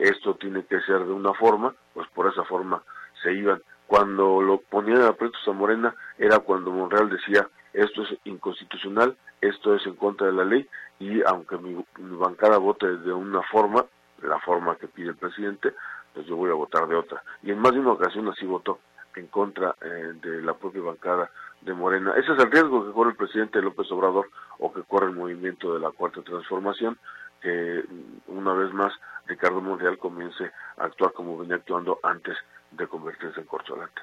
esto 0.00 0.34
tiene 0.34 0.64
que 0.64 0.80
ser 0.80 1.04
de 1.04 1.12
una 1.12 1.32
forma, 1.34 1.72
pues 1.94 2.08
por 2.08 2.26
esa 2.26 2.42
forma 2.42 2.82
se 3.22 3.32
iban. 3.32 3.62
Cuando 3.86 4.42
lo 4.42 4.58
ponían 4.58 5.02
aprietos 5.02 5.40
a 5.46 5.52
Morena 5.52 5.94
era 6.18 6.40
cuando 6.40 6.72
Monreal 6.72 7.08
decía 7.08 7.48
esto 7.72 8.02
es 8.02 8.18
inconstitucional, 8.24 9.16
esto 9.40 9.76
es 9.76 9.86
en 9.86 9.94
contra 9.94 10.26
de 10.26 10.32
la 10.32 10.44
ley 10.44 10.68
y 10.98 11.22
aunque 11.22 11.58
mi, 11.58 11.76
mi 11.98 12.16
bancada 12.16 12.58
vote 12.58 12.88
de 12.88 13.12
una 13.12 13.40
forma, 13.42 13.84
la 14.20 14.40
forma 14.40 14.74
que 14.74 14.88
pide 14.88 15.10
el 15.10 15.16
presidente, 15.16 15.72
pues 16.18 16.26
yo 16.26 16.34
voy 16.34 16.50
a 16.50 16.54
votar 16.54 16.88
de 16.88 16.96
otra. 16.96 17.22
Y 17.44 17.52
en 17.52 17.60
más 17.60 17.72
de 17.72 17.78
una 17.78 17.92
ocasión 17.92 18.26
así 18.26 18.44
votó 18.44 18.80
en 19.14 19.28
contra 19.28 19.76
eh, 19.80 20.14
de 20.20 20.42
la 20.42 20.54
propia 20.54 20.82
bancada 20.82 21.30
de 21.60 21.72
Morena. 21.72 22.12
Ese 22.16 22.32
es 22.32 22.38
el 22.40 22.50
riesgo 22.50 22.84
que 22.84 22.92
corre 22.92 23.10
el 23.10 23.16
presidente 23.16 23.62
López 23.62 23.86
Obrador 23.92 24.28
o 24.58 24.72
que 24.72 24.82
corre 24.82 25.06
el 25.06 25.14
movimiento 25.14 25.72
de 25.72 25.78
la 25.78 25.92
Cuarta 25.92 26.20
Transformación, 26.22 26.98
que 27.40 27.84
mm, 27.88 28.36
una 28.36 28.52
vez 28.52 28.72
más 28.74 28.92
Ricardo 29.28 29.60
Monreal 29.60 29.96
comience 29.96 30.50
a 30.76 30.86
actuar 30.86 31.12
como 31.12 31.38
venía 31.38 31.54
actuando 31.54 32.00
antes 32.02 32.36
de 32.72 32.88
convertirse 32.88 33.38
en 33.38 33.46
corcholata. 33.46 34.02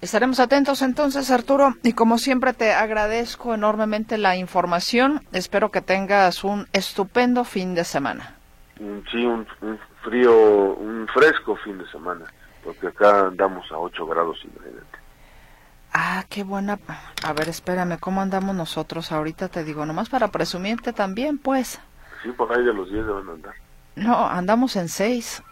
Estaremos 0.00 0.38
atentos 0.38 0.80
entonces, 0.82 1.28
Arturo, 1.32 1.74
y 1.82 1.92
como 1.94 2.18
siempre 2.18 2.52
te 2.52 2.72
agradezco 2.72 3.52
enormemente 3.52 4.16
la 4.16 4.36
información. 4.36 5.26
Espero 5.32 5.72
que 5.72 5.80
tengas 5.80 6.44
un 6.44 6.68
estupendo 6.72 7.42
fin 7.42 7.74
de 7.74 7.82
semana. 7.82 8.37
Mm, 8.80 8.98
sí, 9.10 9.24
un, 9.24 9.46
frío, 10.02 10.74
un 10.74 11.08
fresco 11.08 11.56
fin 11.56 11.78
de 11.78 11.90
semana, 11.90 12.24
porque 12.64 12.88
acá 12.88 13.26
andamos 13.26 13.70
a 13.72 13.78
8 13.78 14.06
grados, 14.06 14.38
imagínate. 14.44 14.98
Ah, 15.92 16.24
qué 16.28 16.44
buena. 16.44 16.78
A 17.24 17.32
ver, 17.32 17.48
espérame, 17.48 17.98
¿cómo 17.98 18.20
andamos 18.20 18.54
nosotros 18.54 19.10
ahorita? 19.10 19.48
Te 19.48 19.64
digo, 19.64 19.84
nomás 19.86 20.08
para 20.08 20.28
presumirte 20.28 20.92
también, 20.92 21.38
pues. 21.38 21.80
Sí, 22.22 22.30
por 22.30 22.52
ahí 22.52 22.64
de 22.64 22.72
los 22.72 22.90
10 22.90 23.06
deben 23.06 23.28
andar. 23.28 23.54
No, 23.96 24.28
andamos 24.28 24.76
en 24.76 24.88
6. 24.88 25.42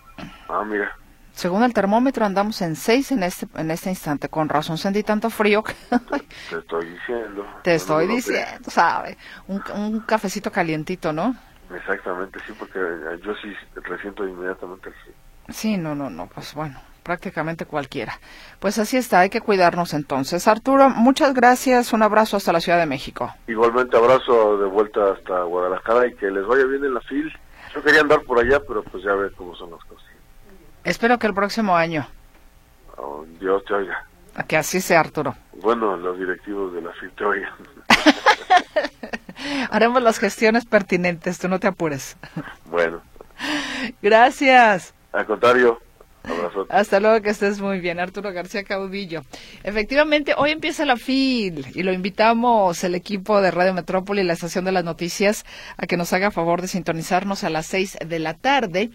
Ah, 0.49 0.65
mira. 0.65 0.95
Según 1.33 1.63
el 1.65 1.75
termómetro 1.75 2.25
andamos 2.25 2.63
en 2.63 2.77
6 2.77 3.13
en 3.13 3.23
este 3.23 3.47
en 3.57 3.71
este 3.71 3.91
instante. 3.91 4.29
Con 4.29 4.49
razón 4.49 4.79
sentí 4.79 5.03
tanto 5.03 5.29
frío. 5.31 5.65
te, 6.51 6.57
estoy 6.57 6.87
diciendo. 6.87 7.47
Te 7.63 7.75
estoy 7.75 8.07
diciendo, 8.07 8.71
¿sabe? 8.71 9.19
Un, 9.47 9.63
un 9.75 10.01
cafecito 10.01 10.51
calientito, 10.51 11.13
¿no? 11.13 11.37
Exactamente, 11.75 12.39
sí, 12.47 12.53
porque 12.59 12.79
eh, 12.79 13.19
yo 13.25 13.35
sí 13.37 13.53
resiento 13.75 14.27
inmediatamente 14.27 14.89
el 14.89 14.95
frío. 14.95 15.15
Sí, 15.49 15.77
no, 15.77 15.95
no, 15.95 16.11
no, 16.11 16.27
pues 16.27 16.55
bueno, 16.55 16.81
prácticamente 17.03 17.67
cualquiera. 17.67 18.19
Pues 18.59 18.79
así 18.79 18.97
está, 18.97 19.21
hay 19.21 19.31
que 19.31 19.41
cuidarnos 19.41 19.95
entonces. 19.95 20.47
Arturo, 20.49 20.91
muchas 20.91 21.35
gracias, 21.35 21.93
un 21.93 22.03
abrazo 22.03 22.37
hasta 22.37 22.53
la 22.53 22.61
Ciudad 22.61 22.79
de 22.79 22.87
México. 22.87 23.33
Igualmente 23.47 23.97
abrazo 23.97 24.59
de 24.59 24.67
vuelta 24.67 25.13
hasta 25.13 25.43
Guadalajara 25.43 26.07
y 26.09 26.15
que 26.15 26.31
les 26.31 26.47
vaya 26.47 26.65
bien 26.65 26.85
en 26.85 26.95
la 26.95 27.01
fil. 27.01 27.33
Yo 27.75 27.83
quería 27.83 28.01
andar 28.01 28.23
por 28.23 28.39
allá, 28.39 28.61
pero 28.67 28.83
pues 28.83 29.05
ya 29.05 29.13
ves 29.15 29.33
cómo 29.37 29.55
son 29.55 29.71
las 29.71 29.85
cosas. 29.85 30.07
Espero 30.85 31.19
que 31.19 31.27
el 31.27 31.35
próximo 31.35 31.77
año. 31.77 32.07
Oh, 32.97 33.25
Dios 33.41 33.65
te 33.65 33.75
oiga. 33.75 34.05
Que 34.49 34.57
así 34.57 34.81
sea, 34.81 35.01
Arturo. 35.01 35.35
Bueno, 35.63 35.97
los 35.97 36.19
directivos 36.19 36.73
de 36.75 36.83
la 36.83 36.93
oigan. 37.27 37.53
Haremos 39.71 40.03
las 40.03 40.19
gestiones 40.19 40.65
pertinentes, 40.65 41.39
tú 41.39 41.49
no 41.49 41.61
te 41.61 41.67
apures. 41.67 42.17
Bueno. 42.67 43.01
Gracias. 44.03 44.95
Al 45.13 45.27
contrario. 45.27 45.81
Abrazo. 46.25 46.67
Hasta 46.71 46.99
luego, 46.99 47.23
que 47.23 47.31
estés 47.31 47.61
muy 47.61 47.79
bien, 47.79 48.01
Arturo 48.01 48.33
García 48.33 48.65
Caudillo. 48.65 49.23
Efectivamente, 49.63 50.35
hoy 50.37 50.51
empieza 50.51 50.85
la 50.85 50.97
FIL 50.97 51.67
y 51.73 51.83
lo 51.85 51.93
invitamos 51.93 52.83
el 52.83 52.97
equipo 52.97 53.41
de 53.41 53.53
Radio 53.53 53.73
Metrópoli 53.75 54.23
y 54.23 54.25
la 54.25 54.33
estación 54.33 54.65
de 54.65 54.73
las 54.73 54.85
noticias 54.85 55.45
a 55.77 55.87
que 55.87 55.97
nos 55.97 56.13
haga 56.13 56.33
favor 56.33 56.63
de 56.63 56.69
sintonizarnos 56.69 57.45
a 57.45 57.51
las 57.51 57.67
seis 57.67 57.97
de 58.05 58.19
la 58.19 58.35
tarde 58.35 58.91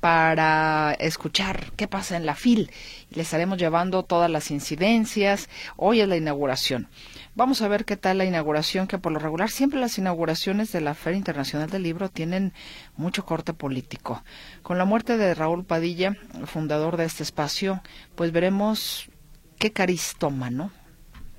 para 0.00 0.94
escuchar 0.98 1.72
qué 1.76 1.86
pasa 1.86 2.16
en 2.16 2.26
la 2.26 2.34
FIL. 2.34 2.70
Le 3.10 3.22
estaremos 3.22 3.58
llevando 3.58 4.02
todas 4.02 4.30
las 4.30 4.50
incidencias. 4.50 5.48
Hoy 5.76 6.00
es 6.00 6.08
la 6.08 6.16
inauguración. 6.16 6.88
Vamos 7.34 7.62
a 7.62 7.68
ver 7.68 7.84
qué 7.84 7.96
tal 7.96 8.18
la 8.18 8.24
inauguración, 8.24 8.86
que 8.86 8.98
por 8.98 9.12
lo 9.12 9.18
regular 9.18 9.50
siempre 9.50 9.78
las 9.78 9.98
inauguraciones 9.98 10.72
de 10.72 10.80
la 10.80 10.94
Feria 10.94 11.18
Internacional 11.18 11.70
del 11.70 11.82
Libro 11.82 12.08
tienen 12.08 12.52
mucho 12.96 13.24
corte 13.24 13.52
político. 13.52 14.24
Con 14.62 14.78
la 14.78 14.84
muerte 14.84 15.16
de 15.16 15.34
Raúl 15.34 15.64
Padilla, 15.64 16.16
fundador 16.46 16.96
de 16.96 17.04
este 17.04 17.22
espacio, 17.22 17.82
pues 18.14 18.32
veremos 18.32 19.10
qué 19.58 19.72
cariz 19.72 20.14
toma, 20.18 20.50
¿no? 20.50 20.70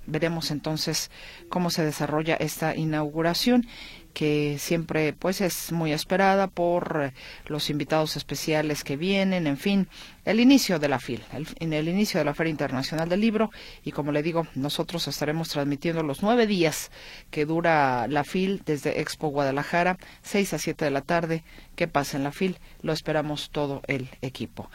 Veremos 0.08 0.52
entonces 0.52 1.12
cómo 1.50 1.70
se 1.70 1.86
desarrolla 1.86 2.36
esta 2.36 2.76
inauguración 2.76 3.68
que 4.14 4.58
siempre 4.60 5.14
pues 5.14 5.42
es 5.42 5.72
muy 5.72 5.92
esperada 5.92 6.48
por 6.48 7.02
eh, 7.04 7.14
los 7.48 7.70
invitados 7.70 8.16
especiales 8.16 8.84
que 8.84 8.98
vienen, 8.98 9.48
en 9.48 9.58
fin, 9.58 9.88
el 10.26 10.40
inicio 10.40 10.80
de 10.80 10.88
la 10.88 11.00
FIL, 11.00 11.24
el, 11.34 11.48
en 11.60 11.74
el 11.74 11.88
inicio 11.88 12.20
de 12.20 12.26
la 12.26 12.34
Feria 12.34 12.52
Internacional 12.52 13.10
del 13.10 13.22
Libro 13.22 13.52
y 13.84 13.92
como 13.92 14.12
le 14.12 14.24
digo, 14.24 14.48
nosotros 14.56 15.08
estaremos 15.08 15.50
transmitiendo 15.50 16.04
los 16.04 16.22
nueve 16.22 16.48
días 16.48 16.92
que 17.30 17.46
dura 17.46 18.08
la 18.08 18.24
FIL 18.24 18.62
desde 18.66 19.02
Expo 19.02 19.30
Guadalajara, 19.30 19.98
seis 20.22 20.54
a 20.54 20.60
siete 20.60 20.86
de 20.86 20.92
la 20.92 21.02
tarde, 21.02 21.44
que 21.76 21.88
pasa 21.88 22.18
en 22.18 22.24
la 22.24 22.32
FIL, 22.32 22.58
lo 22.82 22.94
esperamos 22.94 23.50
todo 23.50 23.82
el 23.88 24.10
equipo. 24.22 24.70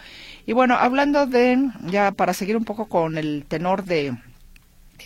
Y 0.47 0.53
bueno, 0.53 0.77
hablando 0.77 1.27
de, 1.27 1.71
ya 1.85 2.13
para 2.13 2.35
seguir 2.35 2.57
un 2.57 2.65
poco 2.65 2.87
con 2.87 3.19
el 3.19 3.45
tenor 3.47 3.85
de 3.85 4.17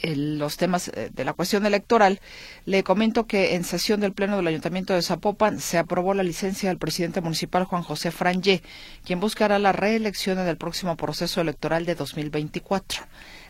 los 0.03 0.57
temas 0.57 0.89
eh, 0.89 1.11
de 1.13 1.25
la 1.25 1.33
cuestión 1.33 1.67
electoral, 1.67 2.21
le 2.65 2.83
comento 2.83 3.27
que 3.27 3.55
en 3.55 3.65
sesión 3.65 4.01
del 4.01 4.13
Pleno 4.13 4.37
del 4.37 4.47
Ayuntamiento 4.47 4.95
de 4.95 5.03
Zapopan 5.03 5.61
se 5.61 5.79
aprobó 5.79 6.15
la 6.15 6.23
licencia 6.23 6.69
del 6.69 6.79
presidente 6.79 7.21
municipal 7.21 7.65
Juan 7.65 7.83
José 7.83 8.11
Frangé, 8.11 8.63
quien 9.05 9.21
buscará 9.21 9.59
la 9.59 9.73
reelección 9.73 10.39
en 10.39 10.49
el 10.49 10.57
próximo 10.57 10.97
proceso 10.97 11.41
electoral 11.41 11.87
de 11.87 11.95
2024. 11.95 13.03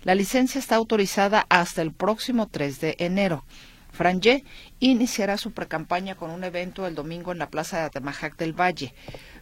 La 0.02 0.14
licencia 0.14 0.58
está 0.58 0.76
autorizada 0.76 1.46
hasta 1.48 1.82
el 1.82 1.92
próximo 1.92 2.48
3 2.48 2.80
de 2.80 2.96
enero. 2.98 3.44
Frangé 4.00 4.44
iniciará 4.78 5.36
su 5.36 5.52
precampaña 5.52 6.14
con 6.14 6.30
un 6.30 6.42
evento 6.42 6.86
el 6.86 6.94
domingo 6.94 7.32
en 7.32 7.38
la 7.38 7.50
Plaza 7.50 7.76
de 7.76 7.82
Atemajac 7.82 8.34
del 8.38 8.58
Valle. 8.58 8.94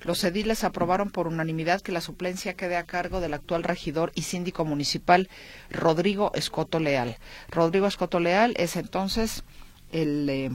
Los 0.02 0.24
ediles 0.24 0.64
aprobaron 0.64 1.10
por 1.10 1.28
unanimidad 1.28 1.80
que 1.80 1.92
la 1.92 2.00
suplencia 2.00 2.54
quede 2.54 2.76
a 2.76 2.82
cargo 2.82 3.20
del 3.20 3.34
actual 3.34 3.62
regidor 3.62 4.10
y 4.16 4.22
síndico 4.22 4.64
municipal 4.64 5.28
Rodrigo 5.70 6.32
Escoto 6.34 6.80
Leal. 6.80 7.18
Rodrigo 7.52 7.86
Escoto 7.86 8.18
Leal 8.18 8.54
es 8.56 8.74
entonces 8.74 9.44
el, 9.92 10.28
eh, 10.28 10.50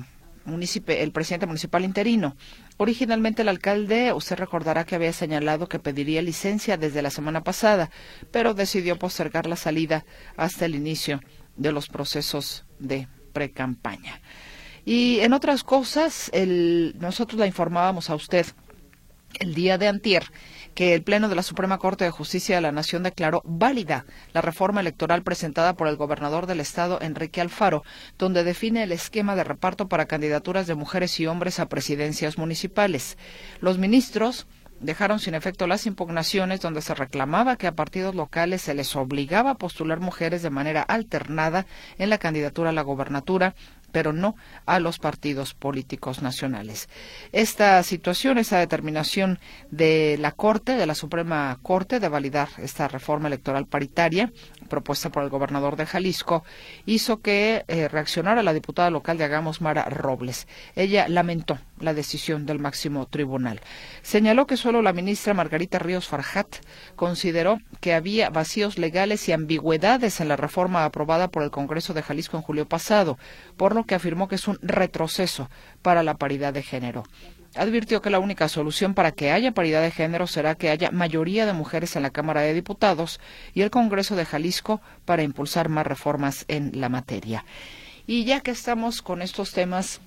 el 0.87 1.11
presidente 1.13 1.45
municipal 1.45 1.85
interino. 1.85 2.35
Originalmente 2.75 3.43
el 3.43 3.47
alcalde, 3.47 4.11
usted 4.11 4.35
recordará 4.35 4.83
que 4.83 4.95
había 4.95 5.13
señalado 5.13 5.69
que 5.69 5.79
pediría 5.79 6.21
licencia 6.21 6.75
desde 6.75 7.03
la 7.03 7.09
semana 7.09 7.45
pasada, 7.45 7.89
pero 8.31 8.53
decidió 8.53 8.99
postergar 8.99 9.47
la 9.47 9.55
salida 9.55 10.03
hasta 10.35 10.65
el 10.65 10.75
inicio 10.75 11.21
de 11.55 11.71
los 11.71 11.87
procesos 11.87 12.65
de 12.79 13.07
precampaña. 13.34 14.22
Y 14.86 15.19
en 15.19 15.34
otras 15.34 15.63
cosas, 15.63 16.30
el, 16.34 16.96
nosotros 17.00 17.39
la 17.39 17.48
informábamos 17.48 18.10
a 18.10 18.15
usted 18.15 18.46
el 19.39 19.56
día 19.56 19.78
de 19.78 19.88
antier 19.88 20.26
que 20.74 20.93
el 20.93 21.04
Pleno 21.04 21.30
de 21.30 21.36
la 21.36 21.43
Suprema 21.43 21.78
Corte 21.78 22.04
de 22.04 22.12
Justicia 22.12 22.56
de 22.56 22.62
la 22.62 22.72
Nación 22.72 23.04
declaró 23.04 23.41
válida 23.46 24.06
la 24.34 24.41
reforma 24.41 24.82
electoral 24.82 25.24
presentada 25.24 25.76
por 25.76 25.88
el 25.88 25.96
gobernador 25.96 26.48
del 26.48 26.60
Estado, 26.60 27.00
Enrique 27.02 27.41
Alfaro, 27.41 27.84
donde 28.17 28.43
define 28.43 28.84
el 28.84 28.91
esquema 28.91 29.36
de 29.36 29.43
reparto 29.43 29.88
para 29.88 30.08
candidaturas 30.08 30.67
de 30.67 30.76
mujeres 30.76 31.19
y 31.19 31.28
hombres 31.28 31.60
a 31.60 31.69
presidencias 31.69 32.38
municipales. 32.38 33.17
Los 33.60 33.78
ministros 33.78 34.48
dejaron 34.84 35.19
sin 35.19 35.34
efecto 35.34 35.67
las 35.67 35.86
impugnaciones 35.86 36.62
donde 36.62 36.82
se 36.82 36.93
reclamaba 36.93 37.56
que 37.56 37.67
a 37.67 37.76
partidos 37.76 38.15
locales 38.15 38.62
se 38.62 38.74
les 38.74 38.96
obligaba 38.96 39.52
a 39.52 39.58
postular 39.58 40.00
mujeres 40.00 40.41
de 40.43 40.50
manera 40.50 40.82
alternada 40.82 41.65
en 41.98 42.10
la 42.10 42.17
candidatura 42.17 42.69
a 42.69 42.74
la 42.74 42.82
gobernatura 42.82 43.56
pero 43.93 44.12
no 44.12 44.36
a 44.65 44.80
los 44.80 44.98
partidos 45.00 45.54
políticos 45.54 46.22
nacionales. 46.22 46.89
Esta 47.32 47.82
situación, 47.84 48.39
esa 48.39 48.58
determinación 48.58 49.39
de 49.69 50.17
la 50.19 50.32
Corte, 50.32 50.76
de 50.76 50.88
la 50.88 50.96
Suprema 50.96 51.58
Corte, 51.62 52.02
de 52.02 52.10
validar 52.10 52.50
esta 52.58 52.89
reforma 52.89 53.28
electoral 53.28 53.67
paritaria 53.67 54.34
propuesta 54.63 55.10
por 55.10 55.23
el 55.23 55.30
gobernador 55.30 55.76
de 55.76 55.86
Jalisco, 55.86 56.43
hizo 56.86 57.21
que 57.21 57.65
eh, 57.67 57.88
reaccionara 57.88 58.43
la 58.43 58.54
diputada 58.54 58.89
local 58.89 59.17
de 59.17 59.23
Agamos, 59.26 59.62
Mara 59.62 59.86
Robles. 59.86 60.47
Ella 60.76 61.08
lamentó 61.08 61.60
la 61.80 61.93
decisión 61.93 62.45
del 62.45 62.60
máximo 62.60 63.06
tribunal. 63.06 63.62
Señaló 64.02 64.47
que 64.47 64.58
solo 64.58 64.82
la 64.82 64.93
ministra 64.93 65.34
Margarita 65.34 65.80
Ríos 65.80 66.08
Farjat 66.08 66.58
consideró 66.95 67.60
que 67.82 67.93
había 67.93 68.30
vacíos 68.30 68.78
legales 68.78 69.28
y 69.28 69.32
ambigüedades 69.32 70.19
en 70.19 70.28
la 70.28 70.36
reforma 70.36 70.86
aprobada 70.86 71.30
por 71.30 71.43
el 71.43 71.52
Congreso 71.52 71.93
de 71.93 72.04
Jalisco 72.04 72.38
en 72.38 72.43
julio 72.43 72.67
pasado, 72.67 73.17
por 73.58 73.76
lo 73.76 73.84
que 73.86 73.95
afirmó 73.95 74.28
que 74.28 74.36
es 74.36 74.47
un 74.47 74.60
retroceso 74.62 75.49
para 75.82 76.04
la 76.04 76.15
paridad 76.15 76.54
de 76.54 76.63
género. 76.63 77.04
Advirtió 77.55 78.01
que 78.01 78.09
la 78.09 78.19
única 78.19 78.47
solución 78.47 78.95
para 78.95 79.11
que 79.11 79.31
haya 79.31 79.51
paridad 79.51 79.81
de 79.83 79.91
género 79.91 80.25
será 80.25 80.55
que 80.55 80.69
haya 80.69 80.89
mayoría 80.89 81.45
de 81.45 81.53
mujeres 81.53 81.95
en 81.95 82.01
la 82.01 82.09
Cámara 82.09 82.41
de 82.41 82.53
Diputados 82.53 83.19
y 83.53 83.61
el 83.61 83.69
Congreso 83.69 84.15
de 84.15 84.25
Jalisco 84.25 84.81
para 85.05 85.21
impulsar 85.21 85.69
más 85.69 85.85
reformas 85.85 86.45
en 86.47 86.71
la 86.81 86.89
materia. 86.89 87.45
Y 88.07 88.25
ya 88.25 88.41
que 88.41 88.51
estamos 88.51 89.01
con 89.01 89.21
estos 89.21 89.51
temas 89.51 90.01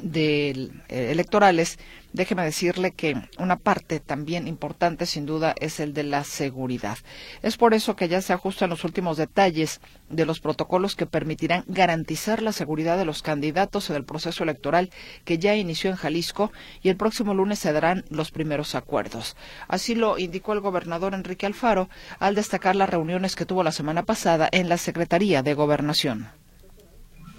de, 0.00 0.70
eh, 0.88 1.10
electorales, 1.10 1.78
déjeme 2.12 2.44
decirle 2.44 2.92
que 2.92 3.16
una 3.38 3.56
parte 3.56 4.00
también 4.00 4.46
importante, 4.46 5.06
sin 5.06 5.26
duda, 5.26 5.54
es 5.60 5.80
el 5.80 5.94
de 5.94 6.02
la 6.02 6.24
seguridad. 6.24 6.98
Es 7.42 7.56
por 7.56 7.74
eso 7.74 7.96
que 7.96 8.08
ya 8.08 8.20
se 8.20 8.32
ajustan 8.32 8.70
los 8.70 8.84
últimos 8.84 9.16
detalles 9.16 9.80
de 10.08 10.26
los 10.26 10.40
protocolos 10.40 10.96
que 10.96 11.06
permitirán 11.06 11.64
garantizar 11.66 12.42
la 12.42 12.52
seguridad 12.52 12.98
de 12.98 13.04
los 13.04 13.22
candidatos 13.22 13.90
en 13.90 13.96
el 13.96 14.04
proceso 14.04 14.44
electoral 14.44 14.90
que 15.24 15.38
ya 15.38 15.54
inició 15.54 15.90
en 15.90 15.96
Jalisco 15.96 16.52
y 16.82 16.88
el 16.88 16.96
próximo 16.96 17.34
lunes 17.34 17.58
se 17.58 17.72
darán 17.72 18.04
los 18.10 18.30
primeros 18.30 18.74
acuerdos. 18.74 19.36
Así 19.68 19.94
lo 19.94 20.18
indicó 20.18 20.52
el 20.52 20.60
gobernador 20.60 21.14
Enrique 21.14 21.46
Alfaro 21.46 21.88
al 22.18 22.34
destacar 22.34 22.76
las 22.76 22.90
reuniones 22.90 23.36
que 23.36 23.46
tuvo 23.46 23.62
la 23.62 23.72
semana 23.72 24.02
pasada 24.02 24.48
en 24.52 24.68
la 24.68 24.76
Secretaría 24.76 25.42
de 25.42 25.54
Gobernación. 25.54 26.41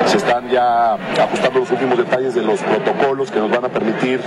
Se 0.08 0.18
están 0.18 0.50
ya 0.50 0.94
ajustando 0.94 1.60
los 1.60 1.72
últimos 1.72 1.98
detalles 1.98 2.36
de 2.36 2.42
los 2.42 2.62
protocolos 2.62 3.32
que 3.32 3.40
nos 3.40 3.50
van 3.50 3.66
a 3.66 3.70
permitir 3.70 4.20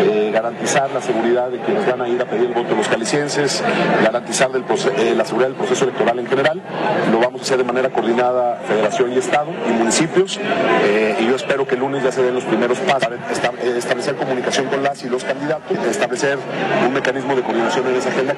eh, 0.00 0.30
garantizar 0.32 0.90
la 0.90 1.00
seguridad 1.00 1.48
de 1.48 1.58
quienes 1.58 1.86
van 1.86 2.02
a 2.02 2.08
ir 2.08 2.20
a 2.20 2.24
pedir 2.24 2.48
el 2.48 2.54
voto 2.54 2.74
los 2.74 2.88
calicienses, 2.88 3.62
garantizar 4.02 4.50
eh, 4.50 5.14
la 5.16 5.24
seguridad 5.24 5.48
del 5.48 5.56
proceso 5.56 5.84
electoral 5.84 6.18
en 6.18 6.26
general. 6.26 6.60
Lo 7.10 7.20
vamos 7.20 7.40
a 7.40 7.44
hacer 7.44 7.58
de 7.58 7.64
manera 7.64 7.90
coordinada 7.90 8.56
Federación 8.66 9.12
y 9.12 9.18
Estado 9.18 9.50
y 9.68 9.72
municipios. 9.72 10.38
Eh, 10.84 11.16
y 11.20 11.26
yo 11.26 11.36
espero 11.36 11.66
que 11.66 11.74
el 11.74 11.80
lunes 11.80 12.02
ya 12.02 12.12
se 12.12 12.22
den 12.22 12.34
los 12.34 12.44
primeros 12.44 12.78
pasos 12.78 13.08
para 13.08 13.76
establecer 13.76 14.16
comunicación 14.16 14.66
con 14.66 14.82
las 14.82 15.02
y 15.04 15.08
los 15.08 15.24
candidatos, 15.24 15.78
establecer 15.86 16.38
un 16.86 16.92
mecanismo 16.92 17.34
de 17.36 17.42
coordinación 17.42 17.86
en 17.88 17.96
esa 17.96 18.08
agenda. 18.08 18.36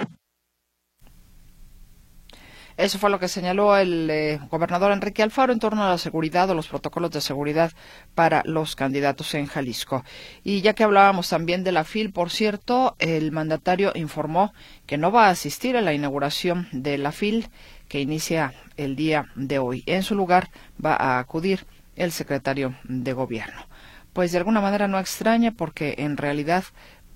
Eso 2.77 2.99
fue 2.99 3.11
lo 3.11 3.21
que 3.21 3.29
señaló 3.29 3.77
el 3.77 4.11
eh, 4.11 4.41
gobernador 4.51 4.91
Enrique 4.91 5.23
Alfaro 5.23 5.53
en 5.53 5.61
torno 5.61 5.85
a 5.85 5.91
la 5.91 5.99
seguridad 5.99 6.51
o 6.51 6.55
los 6.55 6.67
protocolos 6.67 7.13
de 7.13 7.21
seguridad 7.21 7.73
para 8.17 8.43
los 8.45 8.75
candidatos 8.75 9.33
en 9.35 9.47
Jalisco. 9.47 10.05
Y 10.43 10.61
ya 10.61 10.73
que 10.73 10.83
hablábamos 10.83 11.29
también 11.29 11.63
de 11.63 11.71
la 11.71 11.85
FIL, 11.85 12.13
por 12.13 12.31
cierto, 12.31 12.97
el 12.99 13.31
mandatario 13.31 13.93
informó 13.95 14.53
que 14.87 14.99
no 14.99 15.13
va 15.13 15.27
a 15.27 15.31
asistir 15.31 15.77
a 15.77 15.83
la 15.83 15.95
inauguración 15.95 16.67
de 16.73 16.99
la 16.99 17.13
FIL 17.13 17.49
que 17.89 18.01
inicia 18.01 18.55
el 18.77 18.97
día 18.97 19.27
de 19.37 19.61
hoy. 19.61 19.85
En 19.87 20.03
su 20.03 20.17
lugar 20.17 20.51
va 20.85 20.97
a 20.97 21.21
acudir 21.21 21.67
el 21.95 22.11
secretario 22.11 22.75
de 22.83 23.13
Gobierno. 23.13 23.67
Pues 24.13 24.33
de 24.33 24.39
alguna 24.39 24.61
manera 24.61 24.89
no 24.89 24.99
extraña 24.99 25.53
porque 25.53 25.95
en 25.99 26.17
realidad 26.17 26.65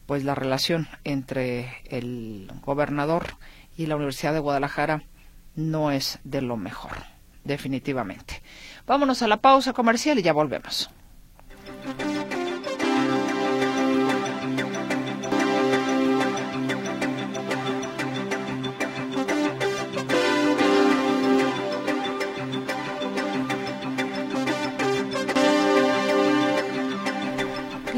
pues 0.06 0.24
la 0.24 0.36
relación 0.36 0.88
entre 1.02 1.82
el 1.84 2.50
gobernador 2.62 3.36
y 3.76 3.86
la 3.86 3.96
Universidad 3.96 4.32
de 4.32 4.38
Guadalajara 4.38 5.02
no 5.58 5.90
es 5.90 6.20
de 6.22 6.40
lo 6.40 6.56
mejor, 6.56 6.92
definitivamente. 7.42 8.42
Vámonos 8.86 9.22
a 9.22 9.28
la 9.28 9.38
pausa 9.38 9.72
comercial 9.72 10.18
y 10.18 10.22
ya 10.22 10.32
volvemos. 10.32 10.88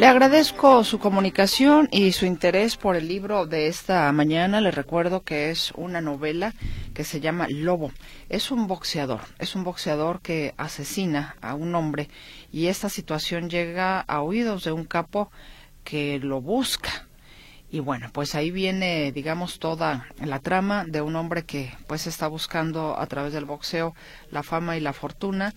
Le 0.00 0.06
agradezco 0.06 0.82
su 0.82 0.98
comunicación 0.98 1.86
y 1.92 2.12
su 2.12 2.24
interés 2.24 2.78
por 2.78 2.96
el 2.96 3.06
libro 3.06 3.44
de 3.44 3.66
esta 3.66 4.10
mañana. 4.12 4.62
Le 4.62 4.70
recuerdo 4.70 5.24
que 5.24 5.50
es 5.50 5.72
una 5.76 6.00
novela 6.00 6.54
que 6.94 7.04
se 7.04 7.20
llama 7.20 7.48
Lobo. 7.50 7.92
Es 8.30 8.50
un 8.50 8.66
boxeador, 8.66 9.20
es 9.38 9.54
un 9.54 9.62
boxeador 9.62 10.22
que 10.22 10.54
asesina 10.56 11.36
a 11.42 11.54
un 11.54 11.74
hombre 11.74 12.08
y 12.50 12.68
esta 12.68 12.88
situación 12.88 13.50
llega 13.50 14.00
a 14.00 14.22
oídos 14.22 14.64
de 14.64 14.72
un 14.72 14.86
capo 14.86 15.30
que 15.84 16.18
lo 16.18 16.40
busca. 16.40 17.06
Y 17.70 17.80
bueno, 17.80 18.08
pues 18.10 18.34
ahí 18.34 18.50
viene, 18.50 19.12
digamos, 19.12 19.58
toda 19.58 20.06
la 20.24 20.38
trama 20.38 20.86
de 20.86 21.02
un 21.02 21.14
hombre 21.14 21.42
que 21.44 21.74
pues 21.88 22.06
está 22.06 22.26
buscando 22.26 22.98
a 22.98 23.04
través 23.04 23.34
del 23.34 23.44
boxeo 23.44 23.94
la 24.30 24.42
fama 24.42 24.78
y 24.78 24.80
la 24.80 24.94
fortuna 24.94 25.54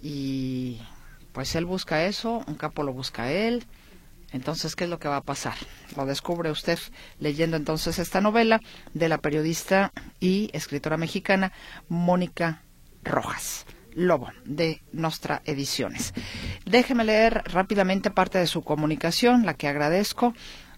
y 0.00 0.80
pues 1.32 1.56
él 1.56 1.64
busca 1.64 2.04
eso, 2.04 2.44
un 2.46 2.54
capo 2.54 2.84
lo 2.84 2.92
busca 2.92 3.24
a 3.24 3.32
él 3.32 3.66
entonces, 4.32 4.76
¿qué 4.76 4.84
es 4.84 4.90
lo 4.90 4.98
que 4.98 5.08
va 5.08 5.16
a 5.16 5.22
pasar? 5.22 5.54
Lo 5.96 6.06
descubre 6.06 6.50
usted 6.50 6.78
leyendo 7.18 7.56
entonces 7.56 7.98
esta 7.98 8.20
novela 8.20 8.60
de 8.94 9.08
la 9.08 9.18
periodista 9.18 9.92
y 10.20 10.50
escritora 10.52 10.96
mexicana 10.96 11.52
Mónica 11.88 12.62
Rojas. 13.02 13.66
Lobo, 13.94 14.28
de 14.44 14.82
Nostra 14.92 15.42
Ediciones. 15.44 16.14
Déjeme 16.64 17.04
leer 17.04 17.42
rápidamente 17.46 18.10
parte 18.10 18.38
de 18.38 18.46
su 18.46 18.62
comunicación, 18.62 19.44
la 19.44 19.54
que 19.54 19.68
agradezco. 19.68 20.34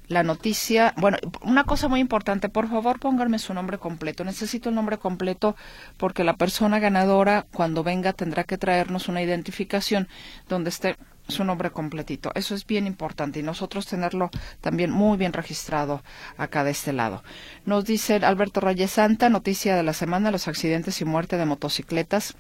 La 0.09 0.23
noticia, 0.23 0.95
bueno, 0.97 1.17
una 1.43 1.65
cosa 1.65 1.88
muy 1.88 2.01
importante, 2.01 2.49
por 2.49 2.69
favor 2.69 2.99
pónganme 2.99 3.38
su 3.38 3.55
nombre 3.55 3.79
completo. 3.79 4.25
Necesito 4.25 4.69
el 4.69 4.75
nombre 4.75 4.99
completo 4.99 5.57
porque 5.97 6.25
la 6.25 6.37
persona 6.37 6.81
ganadora 6.81 7.47
cuando 7.53 7.83
venga 7.83 8.12
tendrá 8.12 8.45
que 8.45 8.59
traernos 8.59 9.09
una 9.09 9.23
identificación 9.23 10.09
donde 10.49 10.71
esté 10.71 10.97
su 11.29 11.45
nombre 11.45 11.71
completito. 11.71 12.33
Eso 12.35 12.55
es 12.55 12.67
bien 12.67 12.87
importante 12.87 13.41
y 13.41 13.43
nosotros 13.43 13.87
tenerlo 13.87 14.31
también 14.61 14.91
muy 14.91 15.17
bien 15.17 15.33
registrado 15.33 16.03
acá 16.37 16.65
de 16.65 16.73
este 16.73 16.93
lado. 16.93 17.23
Nos 17.65 17.85
dice 17.85 18.17
Alberto 18.17 18.61
Reyes 18.61 18.93
Santa, 18.93 19.29
noticia 19.29 19.77
de 19.77 19.83
la 19.83 19.93
semana, 19.93 20.31
los 20.31 20.49
accidentes 20.49 21.01
y 21.01 21.05
muerte 21.05 21.37
de 21.37 21.47
motocicletas. 21.47 22.35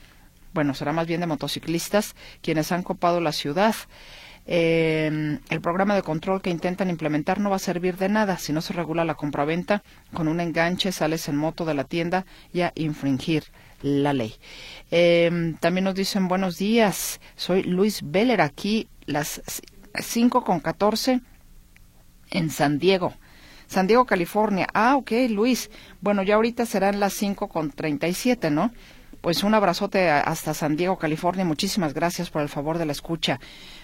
Bueno, 0.52 0.74
será 0.74 0.92
más 0.92 1.06
bien 1.06 1.20
de 1.20 1.26
motociclistas 1.26 2.14
quienes 2.42 2.72
han 2.72 2.82
copado 2.82 3.20
la 3.20 3.32
ciudad. 3.32 3.74
Eh, 4.44 5.38
el 5.50 5.60
programa 5.60 5.94
de 5.94 6.02
control 6.02 6.42
que 6.42 6.50
intentan 6.50 6.90
implementar 6.90 7.38
no 7.38 7.50
va 7.50 7.56
a 7.56 7.60
servir 7.60 7.96
de 7.96 8.08
nada 8.08 8.38
si 8.38 8.52
no 8.52 8.60
se 8.60 8.72
regula 8.72 9.04
la 9.04 9.14
compraventa 9.14 9.84
con 10.12 10.26
un 10.26 10.40
enganche, 10.40 10.90
sales 10.90 11.28
en 11.28 11.36
moto 11.36 11.64
de 11.64 11.74
la 11.74 11.84
tienda 11.84 12.26
y 12.52 12.62
a 12.62 12.72
infringir 12.74 13.44
la 13.82 14.12
ley. 14.12 14.34
Eh, 14.90 15.54
también 15.60 15.84
nos 15.84 15.94
dicen 15.94 16.28
buenos 16.28 16.58
días, 16.58 17.20
soy 17.36 17.62
Luis 17.62 18.00
Beller 18.04 18.40
aquí, 18.40 18.88
las 19.06 19.42
5 19.94 20.44
con 20.44 20.60
14 20.60 21.20
en 22.30 22.50
San 22.50 22.78
Diego. 22.78 23.14
San 23.66 23.86
Diego, 23.86 24.04
California. 24.04 24.66
Ah, 24.74 24.96
ok, 24.96 25.12
Luis. 25.30 25.70
Bueno, 26.00 26.22
ya 26.22 26.34
ahorita 26.34 26.66
serán 26.66 27.00
las 27.00 27.14
5 27.14 27.48
con 27.48 27.70
37, 27.70 28.50
¿no? 28.50 28.70
Pues 29.22 29.44
un 29.44 29.54
abrazote 29.54 30.10
hasta 30.10 30.52
San 30.52 30.76
Diego, 30.76 30.98
California. 30.98 31.44
Muchísimas 31.44 31.94
gracias 31.94 32.28
por 32.28 32.42
el 32.42 32.48
favor 32.48 32.76
de 32.76 32.86
la 32.86 32.92
escucha. 32.92 33.40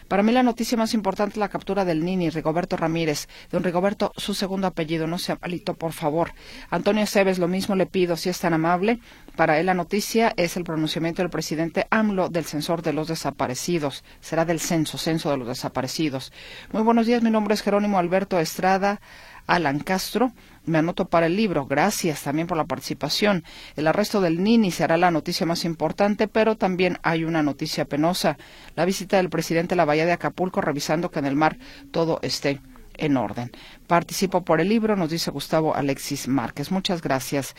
Para 0.09 0.23
mí 0.23 0.33
la 0.33 0.43
noticia 0.43 0.79
más 0.79 0.95
importante 0.95 1.33
es 1.33 1.37
la 1.37 1.51
captura 1.51 1.85
del 1.85 2.03
Nini, 2.03 2.31
Rigoberto 2.31 2.79
Ramírez. 2.79 3.29
Don 3.51 3.63
Rigoberto, 3.63 4.11
su 4.17 4.33
segundo 4.33 4.67
apellido, 4.67 5.07
no 5.07 5.19
sea 5.19 5.39
malito, 5.41 5.75
por 5.75 5.93
favor. 5.93 6.33
Antonio 6.71 7.07
Cebes, 7.07 7.39
lo 7.39 7.47
mismo 7.47 7.77
le 7.77 7.85
pido, 7.85 8.17
si 8.17 8.31
es 8.31 8.41
tan 8.41 8.55
amable. 8.55 9.01
Para 9.37 9.61
él 9.61 9.67
la 9.67 9.75
noticia 9.75 10.33
es 10.39 10.57
el 10.57 10.65
pronunciamiento 10.65 11.21
del 11.21 11.31
presidente 11.31 11.87
AMLO 11.91 12.31
del 12.31 12.47
censor 12.47 12.81
de 12.81 12.95
los 12.95 13.09
desaparecidos. 13.09 14.03
Será 14.21 14.47
del 14.47 14.61
censo, 14.61 14.97
censo 14.97 15.31
de 15.31 15.37
los 15.37 15.49
desaparecidos. 15.49 16.33
Muy 16.73 16.83
buenos 16.83 17.07
días, 17.07 17.23
mi 17.23 17.31
nombre 17.31 17.53
es 17.53 17.61
Jerónimo 17.61 17.99
Alberto 17.99 18.39
Estrada. 18.39 19.01
Alan 19.49 19.81
Castro. 19.81 20.33
Me 20.65 20.79
anoto 20.79 21.09
para 21.09 21.27
el 21.27 21.35
libro. 21.35 21.67
Gracias 21.67 22.23
también 22.23 22.47
por 22.47 22.57
la 22.57 22.67
participación. 22.67 23.43
El 23.75 23.89
arresto 23.89 24.21
del 24.21 24.45
Nini 24.45 24.71
será 24.71 24.97
la 24.97 25.11
noticia 25.11 25.47
más 25.47 25.65
importante, 25.65 26.29
pero 26.29 26.57
también 26.57 26.99
hay 27.03 27.25
una 27.25 27.43
noticia 27.43 27.87
penosa. 27.87 28.39
La 28.77 28.85
visita 28.85 29.17
del 29.17 29.31
presidente 29.31 29.75
a 29.75 29.77
la 29.77 29.85
bahía 29.85 30.07
de 30.07 30.13
Acapulco 30.13 30.61
revisando 30.61 31.11
que 31.11 31.19
en 31.19 31.27
el 31.27 31.35
mar 31.35 31.59
todo 31.91 32.21
esté 32.23 32.61
en 32.99 33.17
orden. 33.17 33.51
Participo 33.87 34.45
por 34.45 34.61
el 34.61 34.69
libro, 34.69 34.97
nos 34.97 35.11
dice 35.11 35.31
Gustavo 35.31 35.75
Alexis 35.75 36.29
Márquez. 36.29 36.71
Muchas 36.71 37.01
gracias. 37.01 37.55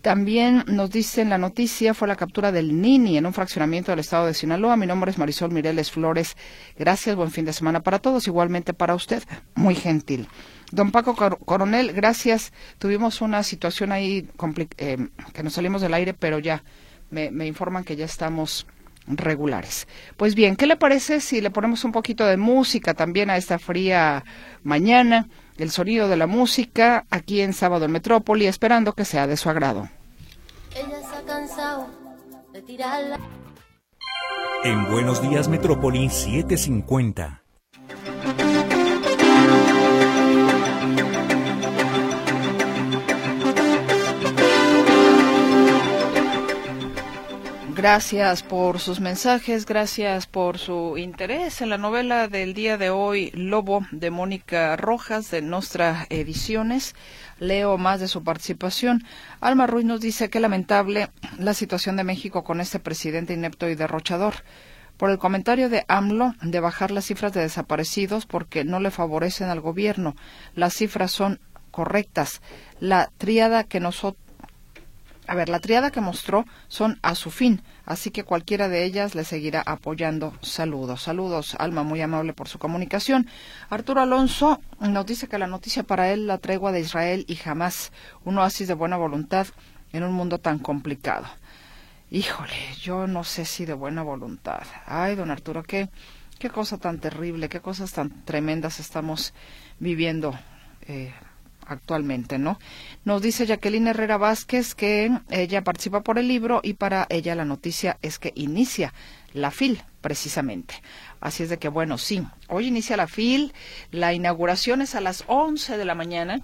También 0.00 0.64
nos 0.68 0.90
dicen 0.90 1.28
la 1.28 1.38
noticia 1.38 1.92
fue 1.92 2.08
la 2.08 2.16
captura 2.16 2.52
del 2.52 2.80
Nini 2.80 3.18
en 3.18 3.26
un 3.26 3.32
fraccionamiento 3.32 3.92
del 3.92 3.98
estado 3.98 4.26
de 4.26 4.34
Sinaloa. 4.34 4.76
Mi 4.76 4.86
nombre 4.86 5.10
es 5.10 5.18
Marisol 5.18 5.50
Mireles 5.50 5.90
Flores. 5.90 6.36
Gracias, 6.78 7.16
buen 7.16 7.30
fin 7.30 7.44
de 7.44 7.52
semana 7.52 7.82
para 7.82 7.98
todos, 7.98 8.26
igualmente 8.26 8.72
para 8.72 8.94
usted. 8.94 9.22
Muy 9.54 9.74
gentil. 9.74 10.28
Don 10.72 10.90
Paco 10.90 11.14
Coronel, 11.14 11.92
gracias. 11.92 12.52
Tuvimos 12.78 13.20
una 13.20 13.42
situación 13.42 13.92
ahí 13.92 14.28
eh, 14.78 15.08
que 15.32 15.42
nos 15.42 15.52
salimos 15.52 15.80
del 15.82 15.94
aire, 15.94 16.12
pero 16.14 16.38
ya 16.38 16.62
me, 17.10 17.46
informan 17.46 17.84
que 17.84 17.96
ya 17.96 18.04
estamos 18.04 18.66
regulares. 19.06 19.86
Pues 20.16 20.34
bien, 20.34 20.56
¿qué 20.56 20.66
le 20.66 20.76
parece 20.76 21.20
si 21.20 21.40
le 21.40 21.50
ponemos 21.50 21.84
un 21.84 21.92
poquito 21.92 22.26
de 22.26 22.36
música 22.36 22.94
también 22.94 23.30
a 23.30 23.36
esta 23.36 23.58
fría 23.58 24.24
mañana? 24.64 25.28
El 25.56 25.70
sonido 25.70 26.08
de 26.08 26.16
la 26.16 26.26
música 26.26 27.06
aquí 27.10 27.40
en 27.40 27.52
Sábado 27.52 27.84
en 27.84 27.92
Metrópoli, 27.92 28.46
esperando 28.46 28.92
que 28.92 29.04
sea 29.04 29.26
de 29.26 29.36
su 29.36 29.48
agrado. 29.48 29.88
En 34.64 34.90
Buenos 34.90 35.22
Días 35.22 35.48
Metrópoli 35.48 36.10
750. 36.10 37.45
Gracias 47.88 48.42
por 48.42 48.80
sus 48.80 48.98
mensajes, 48.98 49.64
gracias 49.64 50.26
por 50.26 50.58
su 50.58 50.98
interés 50.98 51.62
en 51.62 51.70
la 51.70 51.78
novela 51.78 52.26
del 52.26 52.52
día 52.52 52.76
de 52.76 52.90
hoy, 52.90 53.30
Lobo, 53.32 53.86
de 53.92 54.10
Mónica 54.10 54.74
Rojas, 54.74 55.30
de 55.30 55.40
Nostra 55.40 56.04
Ediciones. 56.10 56.96
Leo 57.38 57.78
más 57.78 58.00
de 58.00 58.08
su 58.08 58.24
participación. 58.24 59.04
Alma 59.40 59.68
Ruiz 59.68 59.84
nos 59.84 60.00
dice 60.00 60.30
que 60.30 60.40
lamentable 60.40 61.10
la 61.38 61.54
situación 61.54 61.94
de 61.94 62.02
México 62.02 62.42
con 62.42 62.60
este 62.60 62.80
presidente 62.80 63.34
inepto 63.34 63.68
y 63.68 63.76
derrochador. 63.76 64.34
Por 64.96 65.10
el 65.10 65.18
comentario 65.18 65.68
de 65.68 65.84
AMLO 65.86 66.34
de 66.42 66.58
bajar 66.58 66.90
las 66.90 67.04
cifras 67.04 67.34
de 67.34 67.42
desaparecidos 67.42 68.26
porque 68.26 68.64
no 68.64 68.80
le 68.80 68.90
favorecen 68.90 69.48
al 69.48 69.60
gobierno. 69.60 70.16
Las 70.56 70.74
cifras 70.74 71.12
son 71.12 71.38
correctas. 71.70 72.42
La 72.80 73.12
triada 73.16 73.62
que 73.62 73.78
nosotros 73.78 74.26
a 75.26 75.34
ver, 75.34 75.48
la 75.48 75.60
triada 75.60 75.90
que 75.90 76.00
mostró 76.00 76.44
son 76.68 76.98
a 77.02 77.14
su 77.14 77.30
fin, 77.30 77.62
así 77.86 78.10
que 78.10 78.24
cualquiera 78.24 78.68
de 78.68 78.84
ellas 78.84 79.14
le 79.14 79.24
seguirá 79.24 79.62
apoyando. 79.64 80.34
Saludos, 80.42 81.02
saludos, 81.02 81.56
Alma, 81.58 81.82
muy 81.82 82.02
amable 82.02 82.34
por 82.34 82.48
su 82.48 82.58
comunicación. 82.58 83.26
Arturo 83.70 84.02
Alonso 84.02 84.60
nos 84.80 85.06
dice 85.06 85.28
que 85.28 85.38
la 85.38 85.46
noticia 85.46 85.84
para 85.84 86.12
él 86.12 86.26
la 86.26 86.38
tregua 86.38 86.72
de 86.72 86.80
Israel 86.80 87.24
y 87.28 87.36
jamás 87.36 87.92
un 88.24 88.36
oasis 88.36 88.68
de 88.68 88.74
buena 88.74 88.98
voluntad 88.98 89.46
en 89.92 90.02
un 90.02 90.12
mundo 90.12 90.38
tan 90.38 90.58
complicado. 90.58 91.26
Híjole, 92.10 92.54
yo 92.80 93.06
no 93.06 93.24
sé 93.24 93.44
si 93.44 93.64
de 93.64 93.74
buena 93.74 94.02
voluntad. 94.02 94.62
Ay, 94.84 95.16
don 95.16 95.30
Arturo, 95.30 95.62
qué, 95.62 95.88
qué 96.38 96.50
cosa 96.50 96.78
tan 96.78 96.98
terrible, 97.00 97.48
qué 97.48 97.60
cosas 97.60 97.92
tan 97.92 98.24
tremendas 98.24 98.78
estamos 98.78 99.32
viviendo. 99.80 100.38
Eh, 100.82 101.12
actualmente, 101.66 102.38
¿no? 102.38 102.58
Nos 103.04 103.22
dice 103.22 103.46
Jacqueline 103.46 103.88
Herrera 103.88 104.16
Vázquez 104.16 104.74
que 104.74 105.10
ella 105.30 105.62
participa 105.62 106.02
por 106.02 106.18
el 106.18 106.28
libro 106.28 106.60
y 106.62 106.74
para 106.74 107.06
ella 107.10 107.34
la 107.34 107.44
noticia 107.44 107.98
es 108.02 108.18
que 108.18 108.32
inicia 108.34 108.94
la 109.32 109.50
FIL, 109.50 109.82
precisamente. 110.00 110.82
Así 111.20 111.42
es 111.42 111.48
de 111.48 111.58
que, 111.58 111.68
bueno, 111.68 111.98
sí, 111.98 112.22
hoy 112.48 112.68
inicia 112.68 112.96
la 112.96 113.06
FIL, 113.06 113.52
la 113.90 114.14
inauguración 114.14 114.82
es 114.82 114.94
a 114.94 115.00
las 115.00 115.24
11 115.26 115.76
de 115.76 115.84
la 115.84 115.94
mañana 115.94 116.40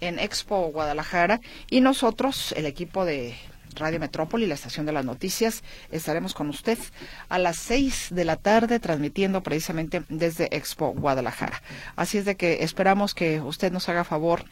en 0.00 0.18
Expo 0.18 0.70
Guadalajara 0.72 1.40
y 1.68 1.80
nosotros, 1.80 2.52
el 2.56 2.66
equipo 2.66 3.04
de 3.04 3.34
Radio 3.74 4.00
Metrópoli, 4.00 4.46
la 4.46 4.54
estación 4.54 4.86
de 4.86 4.92
las 4.92 5.04
noticias. 5.04 5.62
Estaremos 5.90 6.34
con 6.34 6.48
usted 6.48 6.78
a 7.28 7.38
las 7.38 7.56
seis 7.56 8.08
de 8.10 8.24
la 8.24 8.36
tarde 8.36 8.80
transmitiendo 8.80 9.42
precisamente 9.42 10.02
desde 10.08 10.54
Expo 10.56 10.92
Guadalajara. 10.92 11.62
Así 11.96 12.18
es 12.18 12.24
de 12.24 12.36
que 12.36 12.62
esperamos 12.64 13.14
que 13.14 13.40
usted 13.40 13.72
nos 13.72 13.88
haga 13.88 14.04
favor 14.04 14.44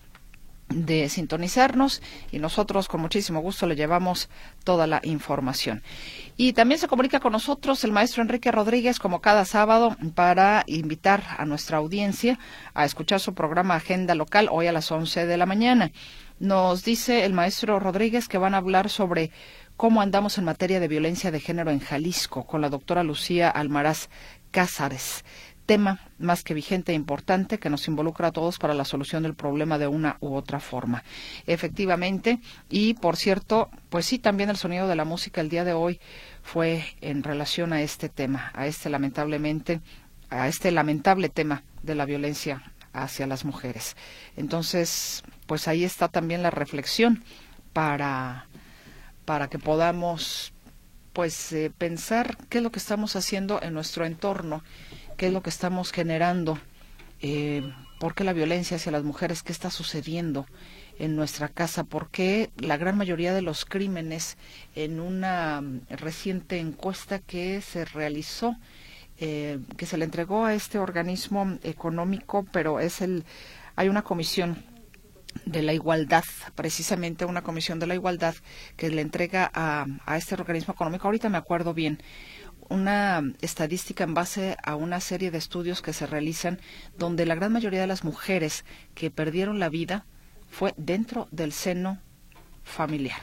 de 0.68 1.08
sintonizarnos 1.08 2.02
y 2.30 2.38
nosotros 2.38 2.88
con 2.88 3.00
muchísimo 3.00 3.40
gusto 3.40 3.66
le 3.66 3.76
llevamos 3.76 4.28
toda 4.64 4.86
la 4.86 5.00
información. 5.02 5.82
Y 6.36 6.52
también 6.52 6.78
se 6.78 6.88
comunica 6.88 7.20
con 7.20 7.32
nosotros 7.32 7.82
el 7.84 7.92
maestro 7.92 8.22
Enrique 8.22 8.52
Rodríguez 8.52 8.98
como 8.98 9.20
cada 9.20 9.44
sábado 9.44 9.96
para 10.14 10.64
invitar 10.66 11.22
a 11.38 11.44
nuestra 11.46 11.78
audiencia 11.78 12.38
a 12.74 12.84
escuchar 12.84 13.20
su 13.20 13.34
programa 13.34 13.76
Agenda 13.76 14.14
Local 14.14 14.48
hoy 14.50 14.66
a 14.66 14.72
las 14.72 14.90
11 14.90 15.26
de 15.26 15.36
la 15.36 15.46
mañana. 15.46 15.90
Nos 16.38 16.84
dice 16.84 17.24
el 17.24 17.32
maestro 17.32 17.80
Rodríguez 17.80 18.28
que 18.28 18.38
van 18.38 18.54
a 18.54 18.58
hablar 18.58 18.90
sobre 18.90 19.32
cómo 19.76 20.00
andamos 20.00 20.38
en 20.38 20.44
materia 20.44 20.80
de 20.80 20.88
violencia 20.88 21.30
de 21.30 21.40
género 21.40 21.70
en 21.70 21.80
Jalisco 21.80 22.46
con 22.46 22.60
la 22.60 22.68
doctora 22.68 23.02
Lucía 23.02 23.50
Almaraz 23.50 24.08
Cázares 24.50 25.24
tema 25.68 26.00
más 26.18 26.42
que 26.42 26.54
vigente 26.54 26.92
e 26.92 26.94
importante 26.94 27.58
que 27.58 27.70
nos 27.70 27.86
involucra 27.88 28.28
a 28.28 28.32
todos 28.32 28.58
para 28.58 28.74
la 28.74 28.84
solución 28.84 29.22
del 29.22 29.34
problema 29.34 29.78
de 29.78 29.86
una 29.86 30.16
u 30.20 30.34
otra 30.34 30.60
forma. 30.60 31.04
Efectivamente, 31.46 32.40
y 32.68 32.94
por 32.94 33.16
cierto, 33.16 33.70
pues 33.88 34.06
sí, 34.06 34.18
también 34.18 34.50
el 34.50 34.56
sonido 34.56 34.88
de 34.88 34.96
la 34.96 35.04
música 35.04 35.40
el 35.40 35.48
día 35.48 35.64
de 35.64 35.72
hoy 35.72 36.00
fue 36.42 36.84
en 37.00 37.22
relación 37.22 37.72
a 37.72 37.82
este 37.82 38.08
tema, 38.08 38.50
a 38.54 38.66
este 38.66 38.90
lamentablemente, 38.90 39.80
a 40.30 40.48
este 40.48 40.70
lamentable 40.70 41.28
tema 41.28 41.62
de 41.82 41.94
la 41.94 42.04
violencia 42.04 42.62
hacia 42.92 43.26
las 43.26 43.44
mujeres. 43.44 43.96
Entonces, 44.36 45.22
pues 45.46 45.68
ahí 45.68 45.84
está 45.84 46.08
también 46.08 46.42
la 46.42 46.50
reflexión 46.50 47.22
para, 47.72 48.46
para 49.24 49.48
que 49.48 49.58
podamos 49.58 50.52
pues 51.12 51.52
eh, 51.52 51.72
pensar 51.76 52.36
qué 52.48 52.58
es 52.58 52.64
lo 52.64 52.70
que 52.70 52.78
estamos 52.78 53.16
haciendo 53.16 53.60
en 53.62 53.74
nuestro 53.74 54.04
entorno 54.04 54.62
qué 55.18 55.26
es 55.26 55.32
lo 55.32 55.42
que 55.42 55.50
estamos 55.50 55.92
generando, 55.92 56.58
eh, 57.20 57.62
por 58.00 58.14
qué 58.14 58.24
la 58.24 58.32
violencia 58.32 58.76
hacia 58.76 58.92
las 58.92 59.02
mujeres, 59.02 59.42
qué 59.42 59.52
está 59.52 59.68
sucediendo 59.68 60.46
en 60.98 61.16
nuestra 61.16 61.48
casa, 61.48 61.84
por 61.84 62.08
qué 62.08 62.50
la 62.56 62.76
gran 62.76 62.96
mayoría 62.96 63.34
de 63.34 63.42
los 63.42 63.64
crímenes 63.64 64.38
en 64.74 65.00
una 65.00 65.62
reciente 65.90 66.58
encuesta 66.58 67.18
que 67.18 67.60
se 67.60 67.84
realizó 67.84 68.56
eh, 69.20 69.58
que 69.76 69.86
se 69.86 69.98
le 69.98 70.04
entregó 70.04 70.44
a 70.44 70.54
este 70.54 70.78
organismo 70.78 71.58
económico, 71.64 72.46
pero 72.52 72.78
es 72.78 73.00
el 73.00 73.24
hay 73.74 73.88
una 73.88 74.02
comisión 74.02 74.64
de 75.44 75.62
la 75.62 75.72
igualdad, 75.72 76.24
precisamente 76.54 77.24
una 77.24 77.42
comisión 77.42 77.80
de 77.80 77.88
la 77.88 77.94
igualdad 77.94 78.36
que 78.76 78.90
le 78.90 79.02
entrega 79.02 79.50
a, 79.52 79.86
a 80.06 80.16
este 80.16 80.34
organismo 80.34 80.72
económico. 80.72 81.08
Ahorita 81.08 81.28
me 81.28 81.38
acuerdo 81.38 81.74
bien 81.74 82.00
una 82.68 83.22
estadística 83.40 84.04
en 84.04 84.14
base 84.14 84.56
a 84.62 84.74
una 84.76 85.00
serie 85.00 85.30
de 85.30 85.38
estudios 85.38 85.82
que 85.82 85.92
se 85.92 86.06
realizan 86.06 86.60
donde 86.96 87.26
la 87.26 87.34
gran 87.34 87.52
mayoría 87.52 87.80
de 87.80 87.86
las 87.86 88.04
mujeres 88.04 88.64
que 88.94 89.10
perdieron 89.10 89.58
la 89.58 89.68
vida 89.68 90.04
fue 90.50 90.74
dentro 90.76 91.28
del 91.30 91.52
seno 91.52 91.98
familiar, 92.64 93.20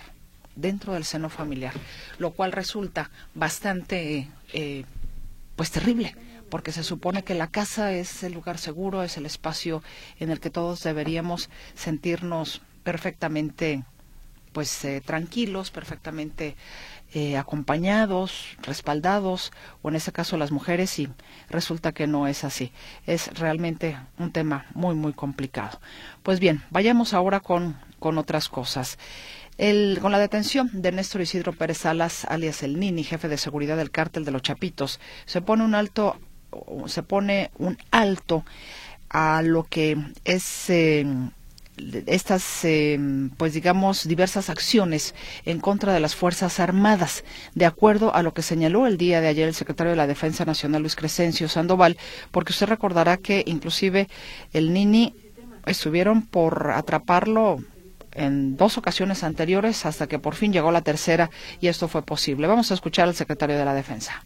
dentro 0.56 0.94
del 0.94 1.06
seno 1.06 1.30
familiar, 1.30 1.74
lo 2.18 2.32
cual 2.32 2.52
resulta 2.52 3.10
bastante, 3.34 4.30
eh, 4.54 4.86
pues 5.56 5.72
terrible, 5.72 6.16
porque 6.50 6.72
se 6.72 6.84
supone 6.84 7.24
que 7.24 7.34
la 7.34 7.48
casa 7.48 7.92
es 7.92 8.24
el 8.24 8.34
lugar 8.34 8.58
seguro, 8.58 9.04
es 9.04 9.18
el 9.18 9.26
espacio 9.26 9.84
en 10.20 10.30
el 10.30 10.40
que 10.40 10.50
todos 10.50 10.84
deberíamos 10.84 11.50
sentirnos 11.76 12.62
perfectamente, 12.84 13.84
pues 14.56 14.86
eh, 14.86 15.02
tranquilos, 15.06 15.70
perfectamente 15.70 16.56
eh, 17.14 17.36
acompañados, 17.36 18.56
respaldados, 18.62 19.52
o 19.82 19.90
en 19.90 19.98
ese 19.98 20.14
caso 20.14 20.38
las 20.38 20.52
mujeres, 20.52 20.98
y 20.98 21.10
resulta 21.50 21.92
que 21.92 22.08
no 22.08 22.26
es 22.26 22.46
así. 22.46 22.72
Es 23.06 23.38
realmente 23.38 23.98
un 24.18 24.32
tema 24.32 24.68
muy, 24.74 24.96
muy 24.96 25.12
complicado. 25.12 25.82
Pues 26.24 26.40
bien, 26.40 26.64
vayamos 26.70 27.14
ahora 27.14 27.42
con, 27.42 27.76
con 28.00 28.18
otras 28.18 28.48
cosas. 28.48 28.98
El, 29.58 30.00
con 30.02 30.14
la 30.14 30.20
detención 30.20 30.70
de 30.72 30.94
Néstor 30.94 31.20
Isidro 31.20 31.52
Pérez 31.52 31.80
Salas, 31.80 32.24
alias 32.24 32.64
el 32.64 32.80
Nini, 32.80 33.04
jefe 33.04 33.28
de 33.28 33.38
seguridad 33.38 33.76
del 33.76 33.92
cártel 33.92 34.24
de 34.24 34.32
los 34.32 34.42
Chapitos, 34.42 35.02
se 35.26 35.42
pone 35.42 35.66
un 35.66 35.76
alto, 35.76 36.18
se 36.86 37.04
pone 37.04 37.52
un 37.58 37.78
alto 37.92 38.46
a 39.10 39.42
lo 39.42 39.66
que 39.66 39.98
es 40.24 40.70
eh, 40.70 41.06
estas, 42.06 42.64
eh, 42.64 43.00
pues 43.38 43.54
digamos, 43.54 44.08
diversas 44.08 44.50
acciones 44.50 45.16
en 45.46 45.60
contra 45.60 45.94
de 45.94 46.00
las 46.00 46.16
Fuerzas 46.16 46.60
Armadas, 46.60 47.24
de 47.54 47.66
acuerdo 47.66 48.14
a 48.16 48.24
lo 48.24 48.34
que 48.34 48.42
señaló 48.42 48.88
el 48.88 48.98
día 48.98 49.22
de 49.22 49.28
ayer 49.28 49.48
el 49.48 49.56
secretario 49.56 49.92
de 49.92 49.98
la 49.98 50.08
Defensa 50.08 50.46
Nacional, 50.46 50.82
Luis 50.82 50.96
Crescencio 50.96 51.50
Sandoval, 51.50 51.98
porque 52.32 52.54
usted 52.54 52.68
recordará 52.68 53.18
que 53.18 53.44
inclusive 53.46 54.08
el 54.54 54.74
Nini 54.74 55.14
estuvieron 55.66 56.22
por 56.22 56.72
atraparlo 56.72 57.60
en 58.14 58.56
dos 58.56 58.78
ocasiones 58.78 59.24
anteriores 59.24 59.86
hasta 59.86 60.08
que 60.08 60.20
por 60.20 60.36
fin 60.36 60.54
llegó 60.54 60.72
la 60.72 60.82
tercera 60.82 61.30
y 61.60 61.68
esto 61.68 61.88
fue 61.88 62.02
posible. 62.02 62.48
Vamos 62.48 62.72
a 62.72 62.74
escuchar 62.74 63.08
al 63.08 63.16
secretario 63.16 63.58
de 63.58 63.66
la 63.66 63.74
Defensa. 63.74 64.24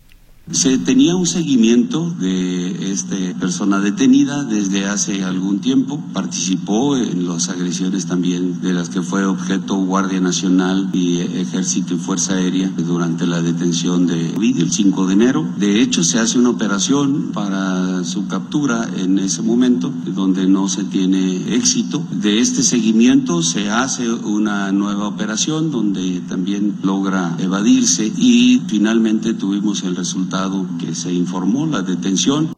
Se 0.52 0.80
tenía 0.80 1.16
un 1.16 1.28
seguimiento 1.28 2.10
de 2.10 2.92
esta 2.92 3.16
persona 3.40 3.80
detenida 3.80 4.44
desde 4.44 4.86
hace 4.86 5.24
algún 5.24 5.60
tiempo. 5.60 6.04
Participó 6.12 6.98
en 6.98 7.28
las 7.28 7.50
agresiones 7.50 8.08
también 8.08 8.60
de 8.60 8.74
las 8.74 8.90
que 8.90 9.04
fue 9.04 9.26
objeto 9.26 9.76
Guardia 9.76 10.20
Nacional 10.20 10.90
y 10.92 11.20
Ejército 11.20 11.94
y 11.94 11.98
Fuerza 11.98 12.34
Aérea 12.34 12.72
durante 12.76 13.28
la 13.28 13.44
detención 13.44 14.08
de 14.08 14.34
Ovidio 14.36 14.64
el 14.64 14.72
5 14.72 15.06
de 15.06 15.14
enero. 15.14 15.48
De 15.60 15.82
hecho, 15.82 16.04
se 16.04 16.18
hace 16.18 16.40
una 16.40 16.50
operación 16.50 17.30
para 17.32 18.04
su 18.04 18.26
captura 18.26 18.90
en 18.98 19.20
ese 19.20 19.44
momento, 19.44 19.94
donde 20.16 20.48
no 20.48 20.68
se 20.68 20.84
tiene 20.84 21.54
éxito. 21.54 22.04
De 22.12 22.40
este 22.40 22.64
seguimiento 22.64 23.44
se 23.44 23.70
hace 23.70 24.12
una 24.12 24.72
nueva 24.72 25.08
operación 25.08 25.70
donde 25.70 26.22
también 26.28 26.80
logra 26.82 27.36
evadirse 27.38 28.12
y 28.18 28.64
finalmente 28.68 29.36
tuvimos 29.36 29.84
el 29.84 29.96
resultado 29.96 30.39
que 30.80 30.96
se 30.96 31.12
informó 31.12 31.66
la 31.66 31.82
detención. 31.82 32.54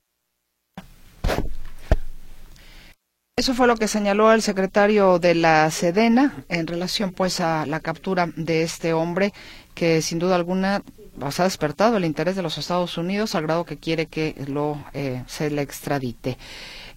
Eso 3.37 3.55
fue 3.55 3.65
lo 3.65 3.75
que 3.75 3.87
señaló 3.87 4.31
el 4.33 4.43
secretario 4.43 5.17
de 5.17 5.33
la 5.33 5.71
Sedena 5.71 6.43
en 6.47 6.67
relación 6.67 7.11
pues 7.11 7.39
a 7.39 7.65
la 7.65 7.79
captura 7.79 8.29
de 8.35 8.61
este 8.61 8.93
hombre 8.93 9.33
que 9.73 10.01
sin 10.03 10.19
duda 10.19 10.35
alguna 10.35 10.83
pues, 11.17 11.39
ha 11.39 11.45
despertado 11.45 11.97
el 11.97 12.05
interés 12.05 12.35
de 12.35 12.43
los 12.43 12.59
Estados 12.59 12.97
Unidos 12.99 13.33
al 13.33 13.43
grado 13.43 13.65
que 13.65 13.77
quiere 13.77 14.05
que 14.05 14.35
lo 14.47 14.83
eh, 14.93 15.23
se 15.27 15.49
le 15.49 15.63
extradite. 15.63 16.37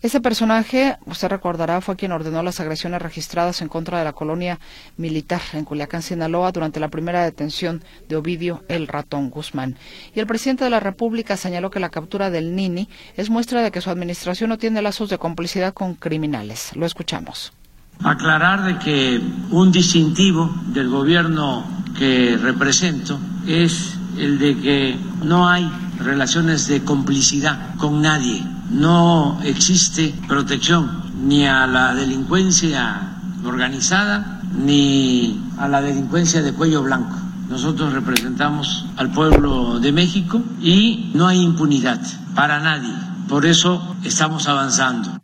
Ese 0.05 0.21
personaje, 0.21 0.99
usted 1.07 1.29
recordará, 1.29 1.81
fue 1.81 1.97
quien 1.97 2.13
ordenó 2.13 2.43
las 2.43 2.61
agresiones 2.61 3.01
registradas 3.01 3.63
en 3.63 3.69
contra 3.69 3.99
de 3.99 4.05
la 4.05 4.13
colonia 4.13 4.61
militar 4.99 5.41
en 5.55 5.65
Culiacán, 5.65 6.03
Sinaloa, 6.03 6.53
durante 6.53 6.79
la 6.79 6.89
primera 6.89 7.25
detención 7.25 7.83
de 8.07 8.17
Ovidio 8.17 8.63
el 8.69 8.87
Ratón 8.87 9.31
Guzmán. 9.31 9.79
Y 10.15 10.21
el 10.21 10.27
presidente 10.27 10.63
de 10.63 10.69
la 10.69 10.79
República 10.79 11.39
señaló 11.39 11.71
que 11.71 11.81
la 11.81 11.89
captura 11.89 12.29
del 12.29 12.55
Nini 12.55 12.87
es 13.17 13.31
muestra 13.31 13.63
de 13.63 13.71
que 13.71 13.81
su 13.81 13.89
administración 13.89 14.51
no 14.51 14.59
tiene 14.59 14.83
lazos 14.83 15.09
de 15.09 15.17
complicidad 15.17 15.73
con 15.73 15.95
criminales. 15.95 16.77
Lo 16.77 16.85
escuchamos. 16.85 17.55
Aclarar 18.01 18.63
de 18.65 18.79
que 18.79 19.23
un 19.53 19.73
distintivo 19.73 20.55
del 20.67 20.91
gobierno 20.91 21.65
que 21.99 22.37
represento 22.37 23.19
es 23.47 23.97
el 24.19 24.39
de 24.39 24.57
que 24.59 24.99
no 25.25 25.49
hay 25.49 25.71
relaciones 25.99 26.67
de 26.67 26.83
complicidad 26.85 27.77
con 27.77 28.03
nadie 28.03 28.45
no 28.71 29.41
existe 29.43 30.15
protección 30.27 31.05
ni 31.27 31.47
a 31.47 31.67
la 31.67 31.95
delincuencia 31.95 33.19
organizada 33.45 34.41
ni 34.57 35.41
a 35.59 35.69
la 35.69 35.81
delincuencia 35.81 36.43
de 36.43 36.53
cuello 36.53 36.83
blanco. 36.83 37.17
Nosotros 37.49 37.93
representamos 37.93 38.87
al 38.97 39.11
pueblo 39.11 39.79
de 39.79 39.93
México 39.93 40.43
y 40.61 41.11
no 41.15 41.27
hay 41.27 41.41
impunidad 41.41 42.01
para 42.35 42.61
nadie. 42.61 42.93
Por 43.29 43.47
eso 43.47 43.97
estamos 44.03 44.49
avanzando. 44.49 45.24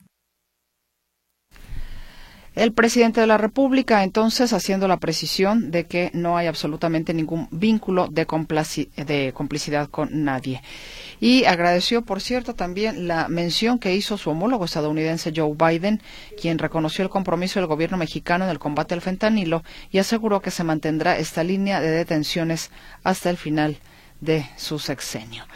El 2.61 2.75
presidente 2.75 3.23
de 3.23 3.27
la 3.27 3.39
República, 3.39 4.05
entonces, 4.05 4.53
haciendo 4.53 4.87
la 4.87 4.99
precisión 4.99 5.71
de 5.71 5.87
que 5.87 6.11
no 6.13 6.37
hay 6.37 6.47
absolutamente 6.47 7.15
ningún 7.15 7.49
vínculo 7.51 8.09
de, 8.09 8.27
complicidad 8.27 9.89
con 9.89 10.25
nadie 10.25 10.61
y 11.21 11.45
agradeció, 11.47 12.03
por 12.03 12.21
cierto, 12.21 12.55
también 12.55 13.09
la 13.09 13.29
mención 13.29 13.79
que 13.79 13.95
hizo 13.95 14.19
su 14.19 14.29
homólogo 14.29 14.67
estadounidense 14.67 15.33
Joe 15.35 15.55
Biden, 15.57 16.03
quien 16.39 16.59
reconoció 16.59 17.03
el 17.03 17.09
compromiso 17.09 17.61
del 17.61 17.67
gobierno 17.67 17.97
mexicano 17.97 18.45
en 18.45 18.51
el 18.51 18.59
combate 18.59 18.93
al 18.93 19.01
fentanilo 19.01 19.65
y 19.91 19.97
aseguró 19.97 20.43
que 20.43 20.51
se 20.51 20.63
mantendrá 20.63 21.17
esta 21.17 21.43
línea 21.43 21.81
de 21.81 21.91
detenciones 21.91 22.71
hasta 23.03 23.31
el 23.31 23.39
final 23.39 23.79
de 24.21 24.47
su 24.59 24.79
sexenio. 24.79 25.47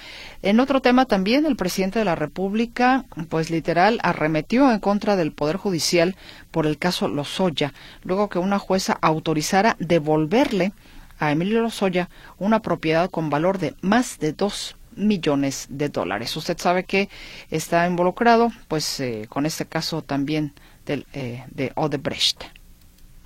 En 0.44 0.60
otro 0.60 0.82
tema 0.82 1.06
también, 1.06 1.46
el 1.46 1.56
presidente 1.56 1.98
de 1.98 2.04
la 2.04 2.16
República, 2.16 3.06
pues 3.30 3.48
literal, 3.48 3.98
arremetió 4.02 4.70
en 4.70 4.78
contra 4.78 5.16
del 5.16 5.32
Poder 5.32 5.56
Judicial 5.56 6.16
por 6.50 6.66
el 6.66 6.76
caso 6.76 7.08
Lozoya, 7.08 7.72
luego 8.02 8.28
que 8.28 8.38
una 8.38 8.58
jueza 8.58 8.92
autorizara 9.00 9.74
devolverle 9.78 10.74
a 11.18 11.32
Emilio 11.32 11.62
Lozoya 11.62 12.10
una 12.36 12.60
propiedad 12.60 13.08
con 13.08 13.30
valor 13.30 13.56
de 13.56 13.74
más 13.80 14.18
de 14.18 14.34
dos 14.34 14.76
millones 14.94 15.66
de 15.70 15.88
dólares. 15.88 16.36
Usted 16.36 16.58
sabe 16.58 16.84
que 16.84 17.08
está 17.50 17.86
involucrado, 17.86 18.52
pues, 18.68 19.00
eh, 19.00 19.24
con 19.30 19.46
este 19.46 19.64
caso 19.64 20.02
también 20.02 20.52
del, 20.84 21.06
eh, 21.14 21.42
de 21.52 21.72
Odebrecht. 21.74 22.44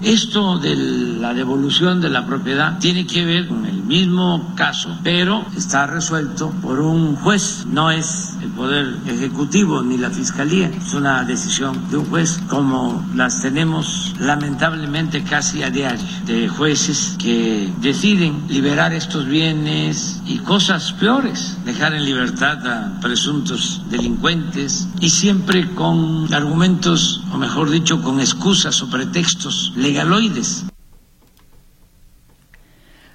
Esto 0.03 0.59
de 0.59 0.77
la 0.77 1.35
devolución 1.35 2.01
de 2.01 2.09
la 2.09 2.25
propiedad 2.25 2.79
tiene 2.79 3.05
que 3.05 3.25
ver 3.25 3.49
con 3.49 3.67
el 3.67 3.83
mismo 3.83 4.55
caso, 4.55 4.97
pero 5.03 5.45
está 5.57 5.89
resuelto 5.89 6.51
por 6.63 6.79
un 6.79 7.17
juez, 7.17 7.67
no 7.67 7.91
es 7.91 8.37
el 8.41 8.51
Poder 8.51 8.97
Ejecutivo 9.09 9.83
ni 9.83 9.99
la 9.99 10.11
Fiscalía, 10.11 10.69
es 10.69 10.95
una 10.95 11.25
decisión 11.25 11.91
de 11.91 11.97
un 11.97 12.07
juez 12.07 12.41
como 12.49 13.05
las 13.17 13.43
tenemos 13.43 14.15
lamentablemente 14.21 15.25
casi 15.25 15.65
a 15.65 15.71
diario, 15.71 16.07
de 16.27 16.47
jueces 16.47 17.17
que 17.19 17.73
deciden 17.81 18.45
liberar 18.49 18.93
estos 18.93 19.27
bienes 19.27 20.23
y 20.27 20.39
cosas 20.39 20.93
peores, 20.93 21.59
dejar 21.65 21.95
en 21.95 22.05
libertad 22.05 22.65
a 22.69 23.01
presuntos 23.01 23.83
delincuentes 23.91 24.87
y 25.01 25.11
siempre 25.11 25.75
con 25.75 26.33
argumentos, 26.33 27.21
o 27.33 27.39
mejor 27.39 27.69
dicho, 27.71 28.01
con 28.01 28.21
excusas 28.21 28.81
o 28.83 28.89
pretextos 28.89 29.73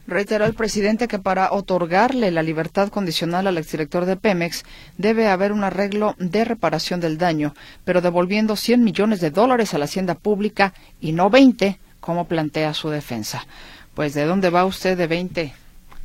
Reiteró 0.06 0.46
el 0.46 0.54
presidente 0.54 1.08
que 1.08 1.18
para 1.18 1.54
otorgarle 1.54 2.30
la 2.30 2.44
libertad 2.44 2.90
condicional 2.90 3.48
al 3.48 3.58
exdirector 3.58 4.06
de 4.06 4.18
Pemex 4.18 4.64
debe 4.98 5.28
haber 5.28 5.54
un 5.54 5.64
arreglo 5.64 6.16
de 6.20 6.44
reparación 6.44 7.00
del 7.00 7.18
daño, 7.18 7.56
pero 7.86 8.02
devolviendo 8.02 8.58
100 8.58 8.84
millones 8.84 9.22
de 9.22 9.32
dólares 9.32 9.74
a 9.74 9.78
la 9.78 9.86
hacienda 9.86 10.16
pública 10.16 10.74
y 11.00 11.14
no 11.14 11.30
20, 11.30 11.80
como 12.02 12.28
plantea 12.28 12.74
su 12.74 12.90
defensa. 12.90 13.48
Pues 13.96 14.14
¿de 14.14 14.26
dónde 14.26 14.50
va 14.50 14.66
usted 14.66 14.98
de 14.98 15.08
20 15.08 15.54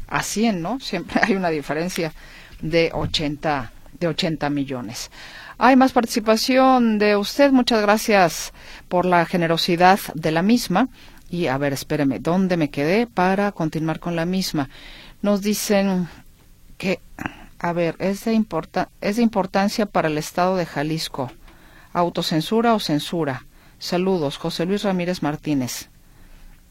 a 0.07 0.23
100, 0.23 0.63
no? 0.63 0.79
Siempre 0.79 1.21
hay 1.25 1.35
una 1.35 1.51
diferencia 1.51 2.13
de 2.61 2.91
80, 2.95 3.73
de 3.99 4.07
80 4.07 4.49
millones. 4.51 5.11
Hay 5.61 5.75
más 5.75 5.91
participación 5.91 7.01
de 7.01 7.17
usted. 7.17 7.51
Muchas 7.51 7.83
gracias 7.83 8.53
por 8.87 9.05
la 9.05 9.27
generosidad 9.27 9.99
de 10.15 10.31
la 10.31 10.43
misma. 10.43 10.89
Y 11.31 11.49
a 11.49 11.59
ver, 11.59 11.73
espéreme, 11.73 12.21
¿dónde 12.21 12.57
me 12.57 12.71
quedé 12.71 13.09
para 13.09 13.51
continuar 13.51 13.99
con 13.99 14.15
la 14.15 14.25
misma? 14.25 14.71
Nos 15.21 15.43
dicen 15.43 16.09
que, 16.77 17.01
a 17.59 17.73
ver, 17.73 17.97
es 17.99 18.25
de, 18.25 18.41
es 19.01 19.17
de 19.17 19.23
importancia 19.23 19.87
para 19.87 20.07
el 20.07 20.17
Estado 20.17 20.57
de 20.57 20.65
Jalisco. 20.65 21.33
¿Autocensura 21.93 22.75
o 22.75 22.79
censura? 22.79 23.45
Saludos, 23.81 24.37
José 24.37 24.65
Luis 24.65 24.85
Ramírez 24.85 25.25
Martínez. 25.25 25.89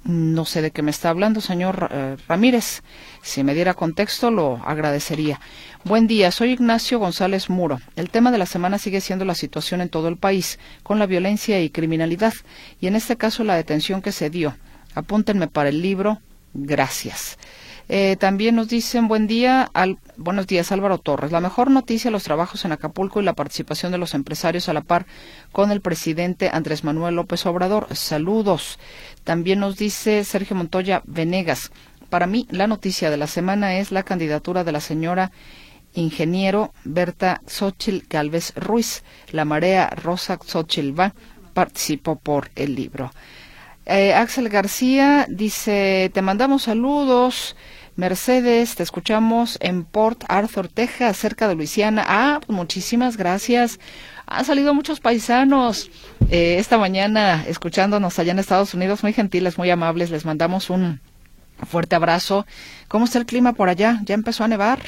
No 0.08 0.46
sé 0.46 0.62
de 0.62 0.72
qué 0.72 0.84
me 0.84 0.92
está 0.92 1.10
hablando, 1.10 1.42
señor 1.42 1.90
eh, 1.92 2.16
Ramírez. 2.30 2.82
Si 3.22 3.44
me 3.44 3.54
diera 3.54 3.74
contexto, 3.74 4.32
lo 4.32 4.56
agradecería. 4.66 5.42
Buen 5.84 6.08
día, 6.08 6.32
soy 6.32 6.52
Ignacio 6.52 6.98
González 6.98 7.50
Muro. 7.50 7.82
El 7.98 8.10
tema 8.10 8.32
de 8.32 8.38
la 8.38 8.46
semana 8.46 8.78
sigue 8.78 9.02
siendo 9.02 9.26
la 9.26 9.36
situación 9.36 9.82
en 9.82 9.90
todo 9.90 10.08
el 10.08 10.16
país, 10.16 10.60
con 10.82 10.98
la 10.98 11.08
violencia 11.08 11.62
y 11.62 11.70
criminalidad, 11.70 12.34
y 12.80 12.88
en 12.88 12.96
este 12.96 13.18
caso 13.18 13.44
la 13.44 13.58
detención 13.58 14.02
que 14.02 14.14
se 14.14 14.30
dio. 14.30 14.56
Apúntenme 14.96 15.50
para 15.50 15.68
el 15.68 15.82
libro. 15.82 16.22
Gracias. 16.54 17.38
Eh, 17.90 18.18
también 18.20 18.56
nos 18.56 18.68
dicen 18.68 19.08
buen 19.08 19.28
día, 19.28 19.70
al, 19.74 19.98
buenos 20.18 20.46
días 20.48 20.72
Álvaro 20.72 20.98
Torres. 20.98 21.32
La 21.32 21.40
mejor 21.40 21.72
noticia, 21.72 22.12
los 22.12 22.24
trabajos 22.24 22.66
en 22.66 22.74
Acapulco 22.74 23.22
y 23.22 23.24
la 23.24 23.34
participación 23.34 23.92
de 23.92 23.98
los 23.98 24.14
empresarios 24.14 24.68
a 24.68 24.74
la 24.74 24.82
par 24.82 25.06
con 25.52 25.72
el 25.72 25.80
presidente 25.80 26.50
Andrés 26.52 26.84
Manuel 26.84 27.16
López 27.16 27.46
Obrador. 27.46 27.88
Saludos. 27.96 28.78
También 29.24 29.60
nos 29.60 29.78
dice 29.78 30.24
Sergio 30.24 30.56
Montoya 30.56 31.02
Venegas. 31.06 31.72
Para 32.10 32.28
mí, 32.28 32.48
la 32.50 32.68
noticia 32.68 33.10
de 33.10 33.18
la 33.18 33.28
semana 33.28 33.78
es 33.78 33.92
la 33.92 34.04
candidatura 34.04 34.64
de 34.64 34.72
la 34.72 34.82
señora 34.82 35.32
ingeniero 35.94 36.74
Berta 36.84 37.42
Xochil 37.48 38.06
Galvez 38.10 38.54
Ruiz. 38.56 39.04
La 39.32 39.46
marea 39.46 39.90
Rosa 39.90 40.38
Xochil 40.46 40.98
va 40.98 41.14
participó 41.54 42.18
por 42.18 42.52
el 42.56 42.76
libro. 42.76 43.12
Eh, 43.86 44.14
Axel 44.14 44.50
García 44.50 45.26
dice, 45.30 46.12
te 46.14 46.22
mandamos 46.22 46.64
saludos. 46.64 47.56
Mercedes, 47.98 48.76
te 48.76 48.84
escuchamos 48.84 49.58
en 49.60 49.84
Port 49.84 50.24
Arthur, 50.28 50.68
Texas, 50.68 51.18
cerca 51.18 51.48
de 51.48 51.56
Luisiana. 51.56 52.06
Ah, 52.08 52.40
pues 52.46 52.56
muchísimas 52.56 53.18
gracias. 53.18 53.80
Han 54.28 54.46
salido 54.46 54.76
muchos 54.76 55.00
paisanos 55.00 55.90
eh, 56.30 56.58
esta 56.60 56.78
mañana 56.78 57.44
escuchándonos 57.48 58.20
allá 58.20 58.34
en 58.34 58.40
Estados 58.40 58.76
Unidos, 58.76 59.02
muy 59.02 59.14
gentiles, 59.14 59.58
muy 59.58 59.72
amables. 59.72 60.12
Les 60.12 60.26
mandamos 60.26 60.70
un 60.70 61.02
fuerte 61.66 61.96
abrazo. 61.96 62.46
¿Cómo 62.88 63.06
está 63.06 63.18
el 63.18 63.26
clima 63.26 63.54
por 63.54 63.68
allá? 63.68 64.00
¿Ya 64.04 64.14
empezó 64.14 64.44
a 64.44 64.48
nevar? 64.48 64.80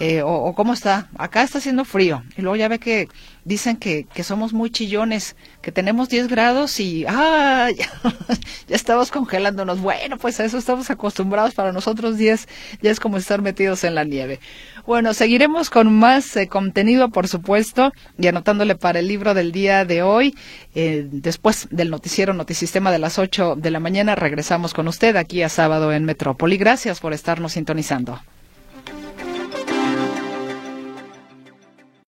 Eh, 0.00 0.22
o, 0.22 0.54
cómo 0.54 0.74
está. 0.74 1.08
Acá 1.18 1.42
está 1.42 1.58
haciendo 1.58 1.84
frío. 1.84 2.22
Y 2.36 2.42
luego 2.42 2.54
ya 2.54 2.68
ve 2.68 2.78
que 2.78 3.08
dicen 3.44 3.76
que, 3.76 4.04
que 4.04 4.22
somos 4.22 4.52
muy 4.52 4.70
chillones, 4.70 5.34
que 5.60 5.72
tenemos 5.72 6.08
10 6.08 6.28
grados 6.28 6.78
y 6.78 7.04
¡ah! 7.08 7.68
Ya, 8.68 8.76
estamos 8.76 9.10
congelándonos. 9.10 9.80
Bueno, 9.80 10.16
pues 10.16 10.38
a 10.38 10.44
eso 10.44 10.56
estamos 10.56 10.88
acostumbrados. 10.90 11.52
Para 11.54 11.72
nosotros 11.72 12.16
10 12.16 12.46
ya 12.80 12.92
es 12.92 13.00
como 13.00 13.16
estar 13.16 13.42
metidos 13.42 13.82
en 13.82 13.96
la 13.96 14.04
nieve. 14.04 14.38
Bueno, 14.86 15.14
seguiremos 15.14 15.68
con 15.68 15.92
más 15.92 16.36
eh, 16.36 16.46
contenido, 16.46 17.08
por 17.08 17.26
supuesto, 17.26 17.92
y 18.16 18.28
anotándole 18.28 18.76
para 18.76 19.00
el 19.00 19.08
libro 19.08 19.34
del 19.34 19.50
día 19.50 19.84
de 19.84 20.02
hoy. 20.02 20.36
Eh, 20.76 21.08
después 21.10 21.66
del 21.72 21.90
noticiero 21.90 22.34
Notisistema 22.34 22.92
de 22.92 23.00
las 23.00 23.18
8 23.18 23.56
de 23.56 23.70
la 23.72 23.80
mañana, 23.80 24.14
regresamos 24.14 24.74
con 24.74 24.86
usted 24.86 25.16
aquí 25.16 25.42
a 25.42 25.48
sábado 25.48 25.92
en 25.92 26.04
Metrópoli. 26.04 26.56
Gracias 26.56 27.00
por 27.00 27.12
estarnos 27.12 27.54
sintonizando. 27.54 28.20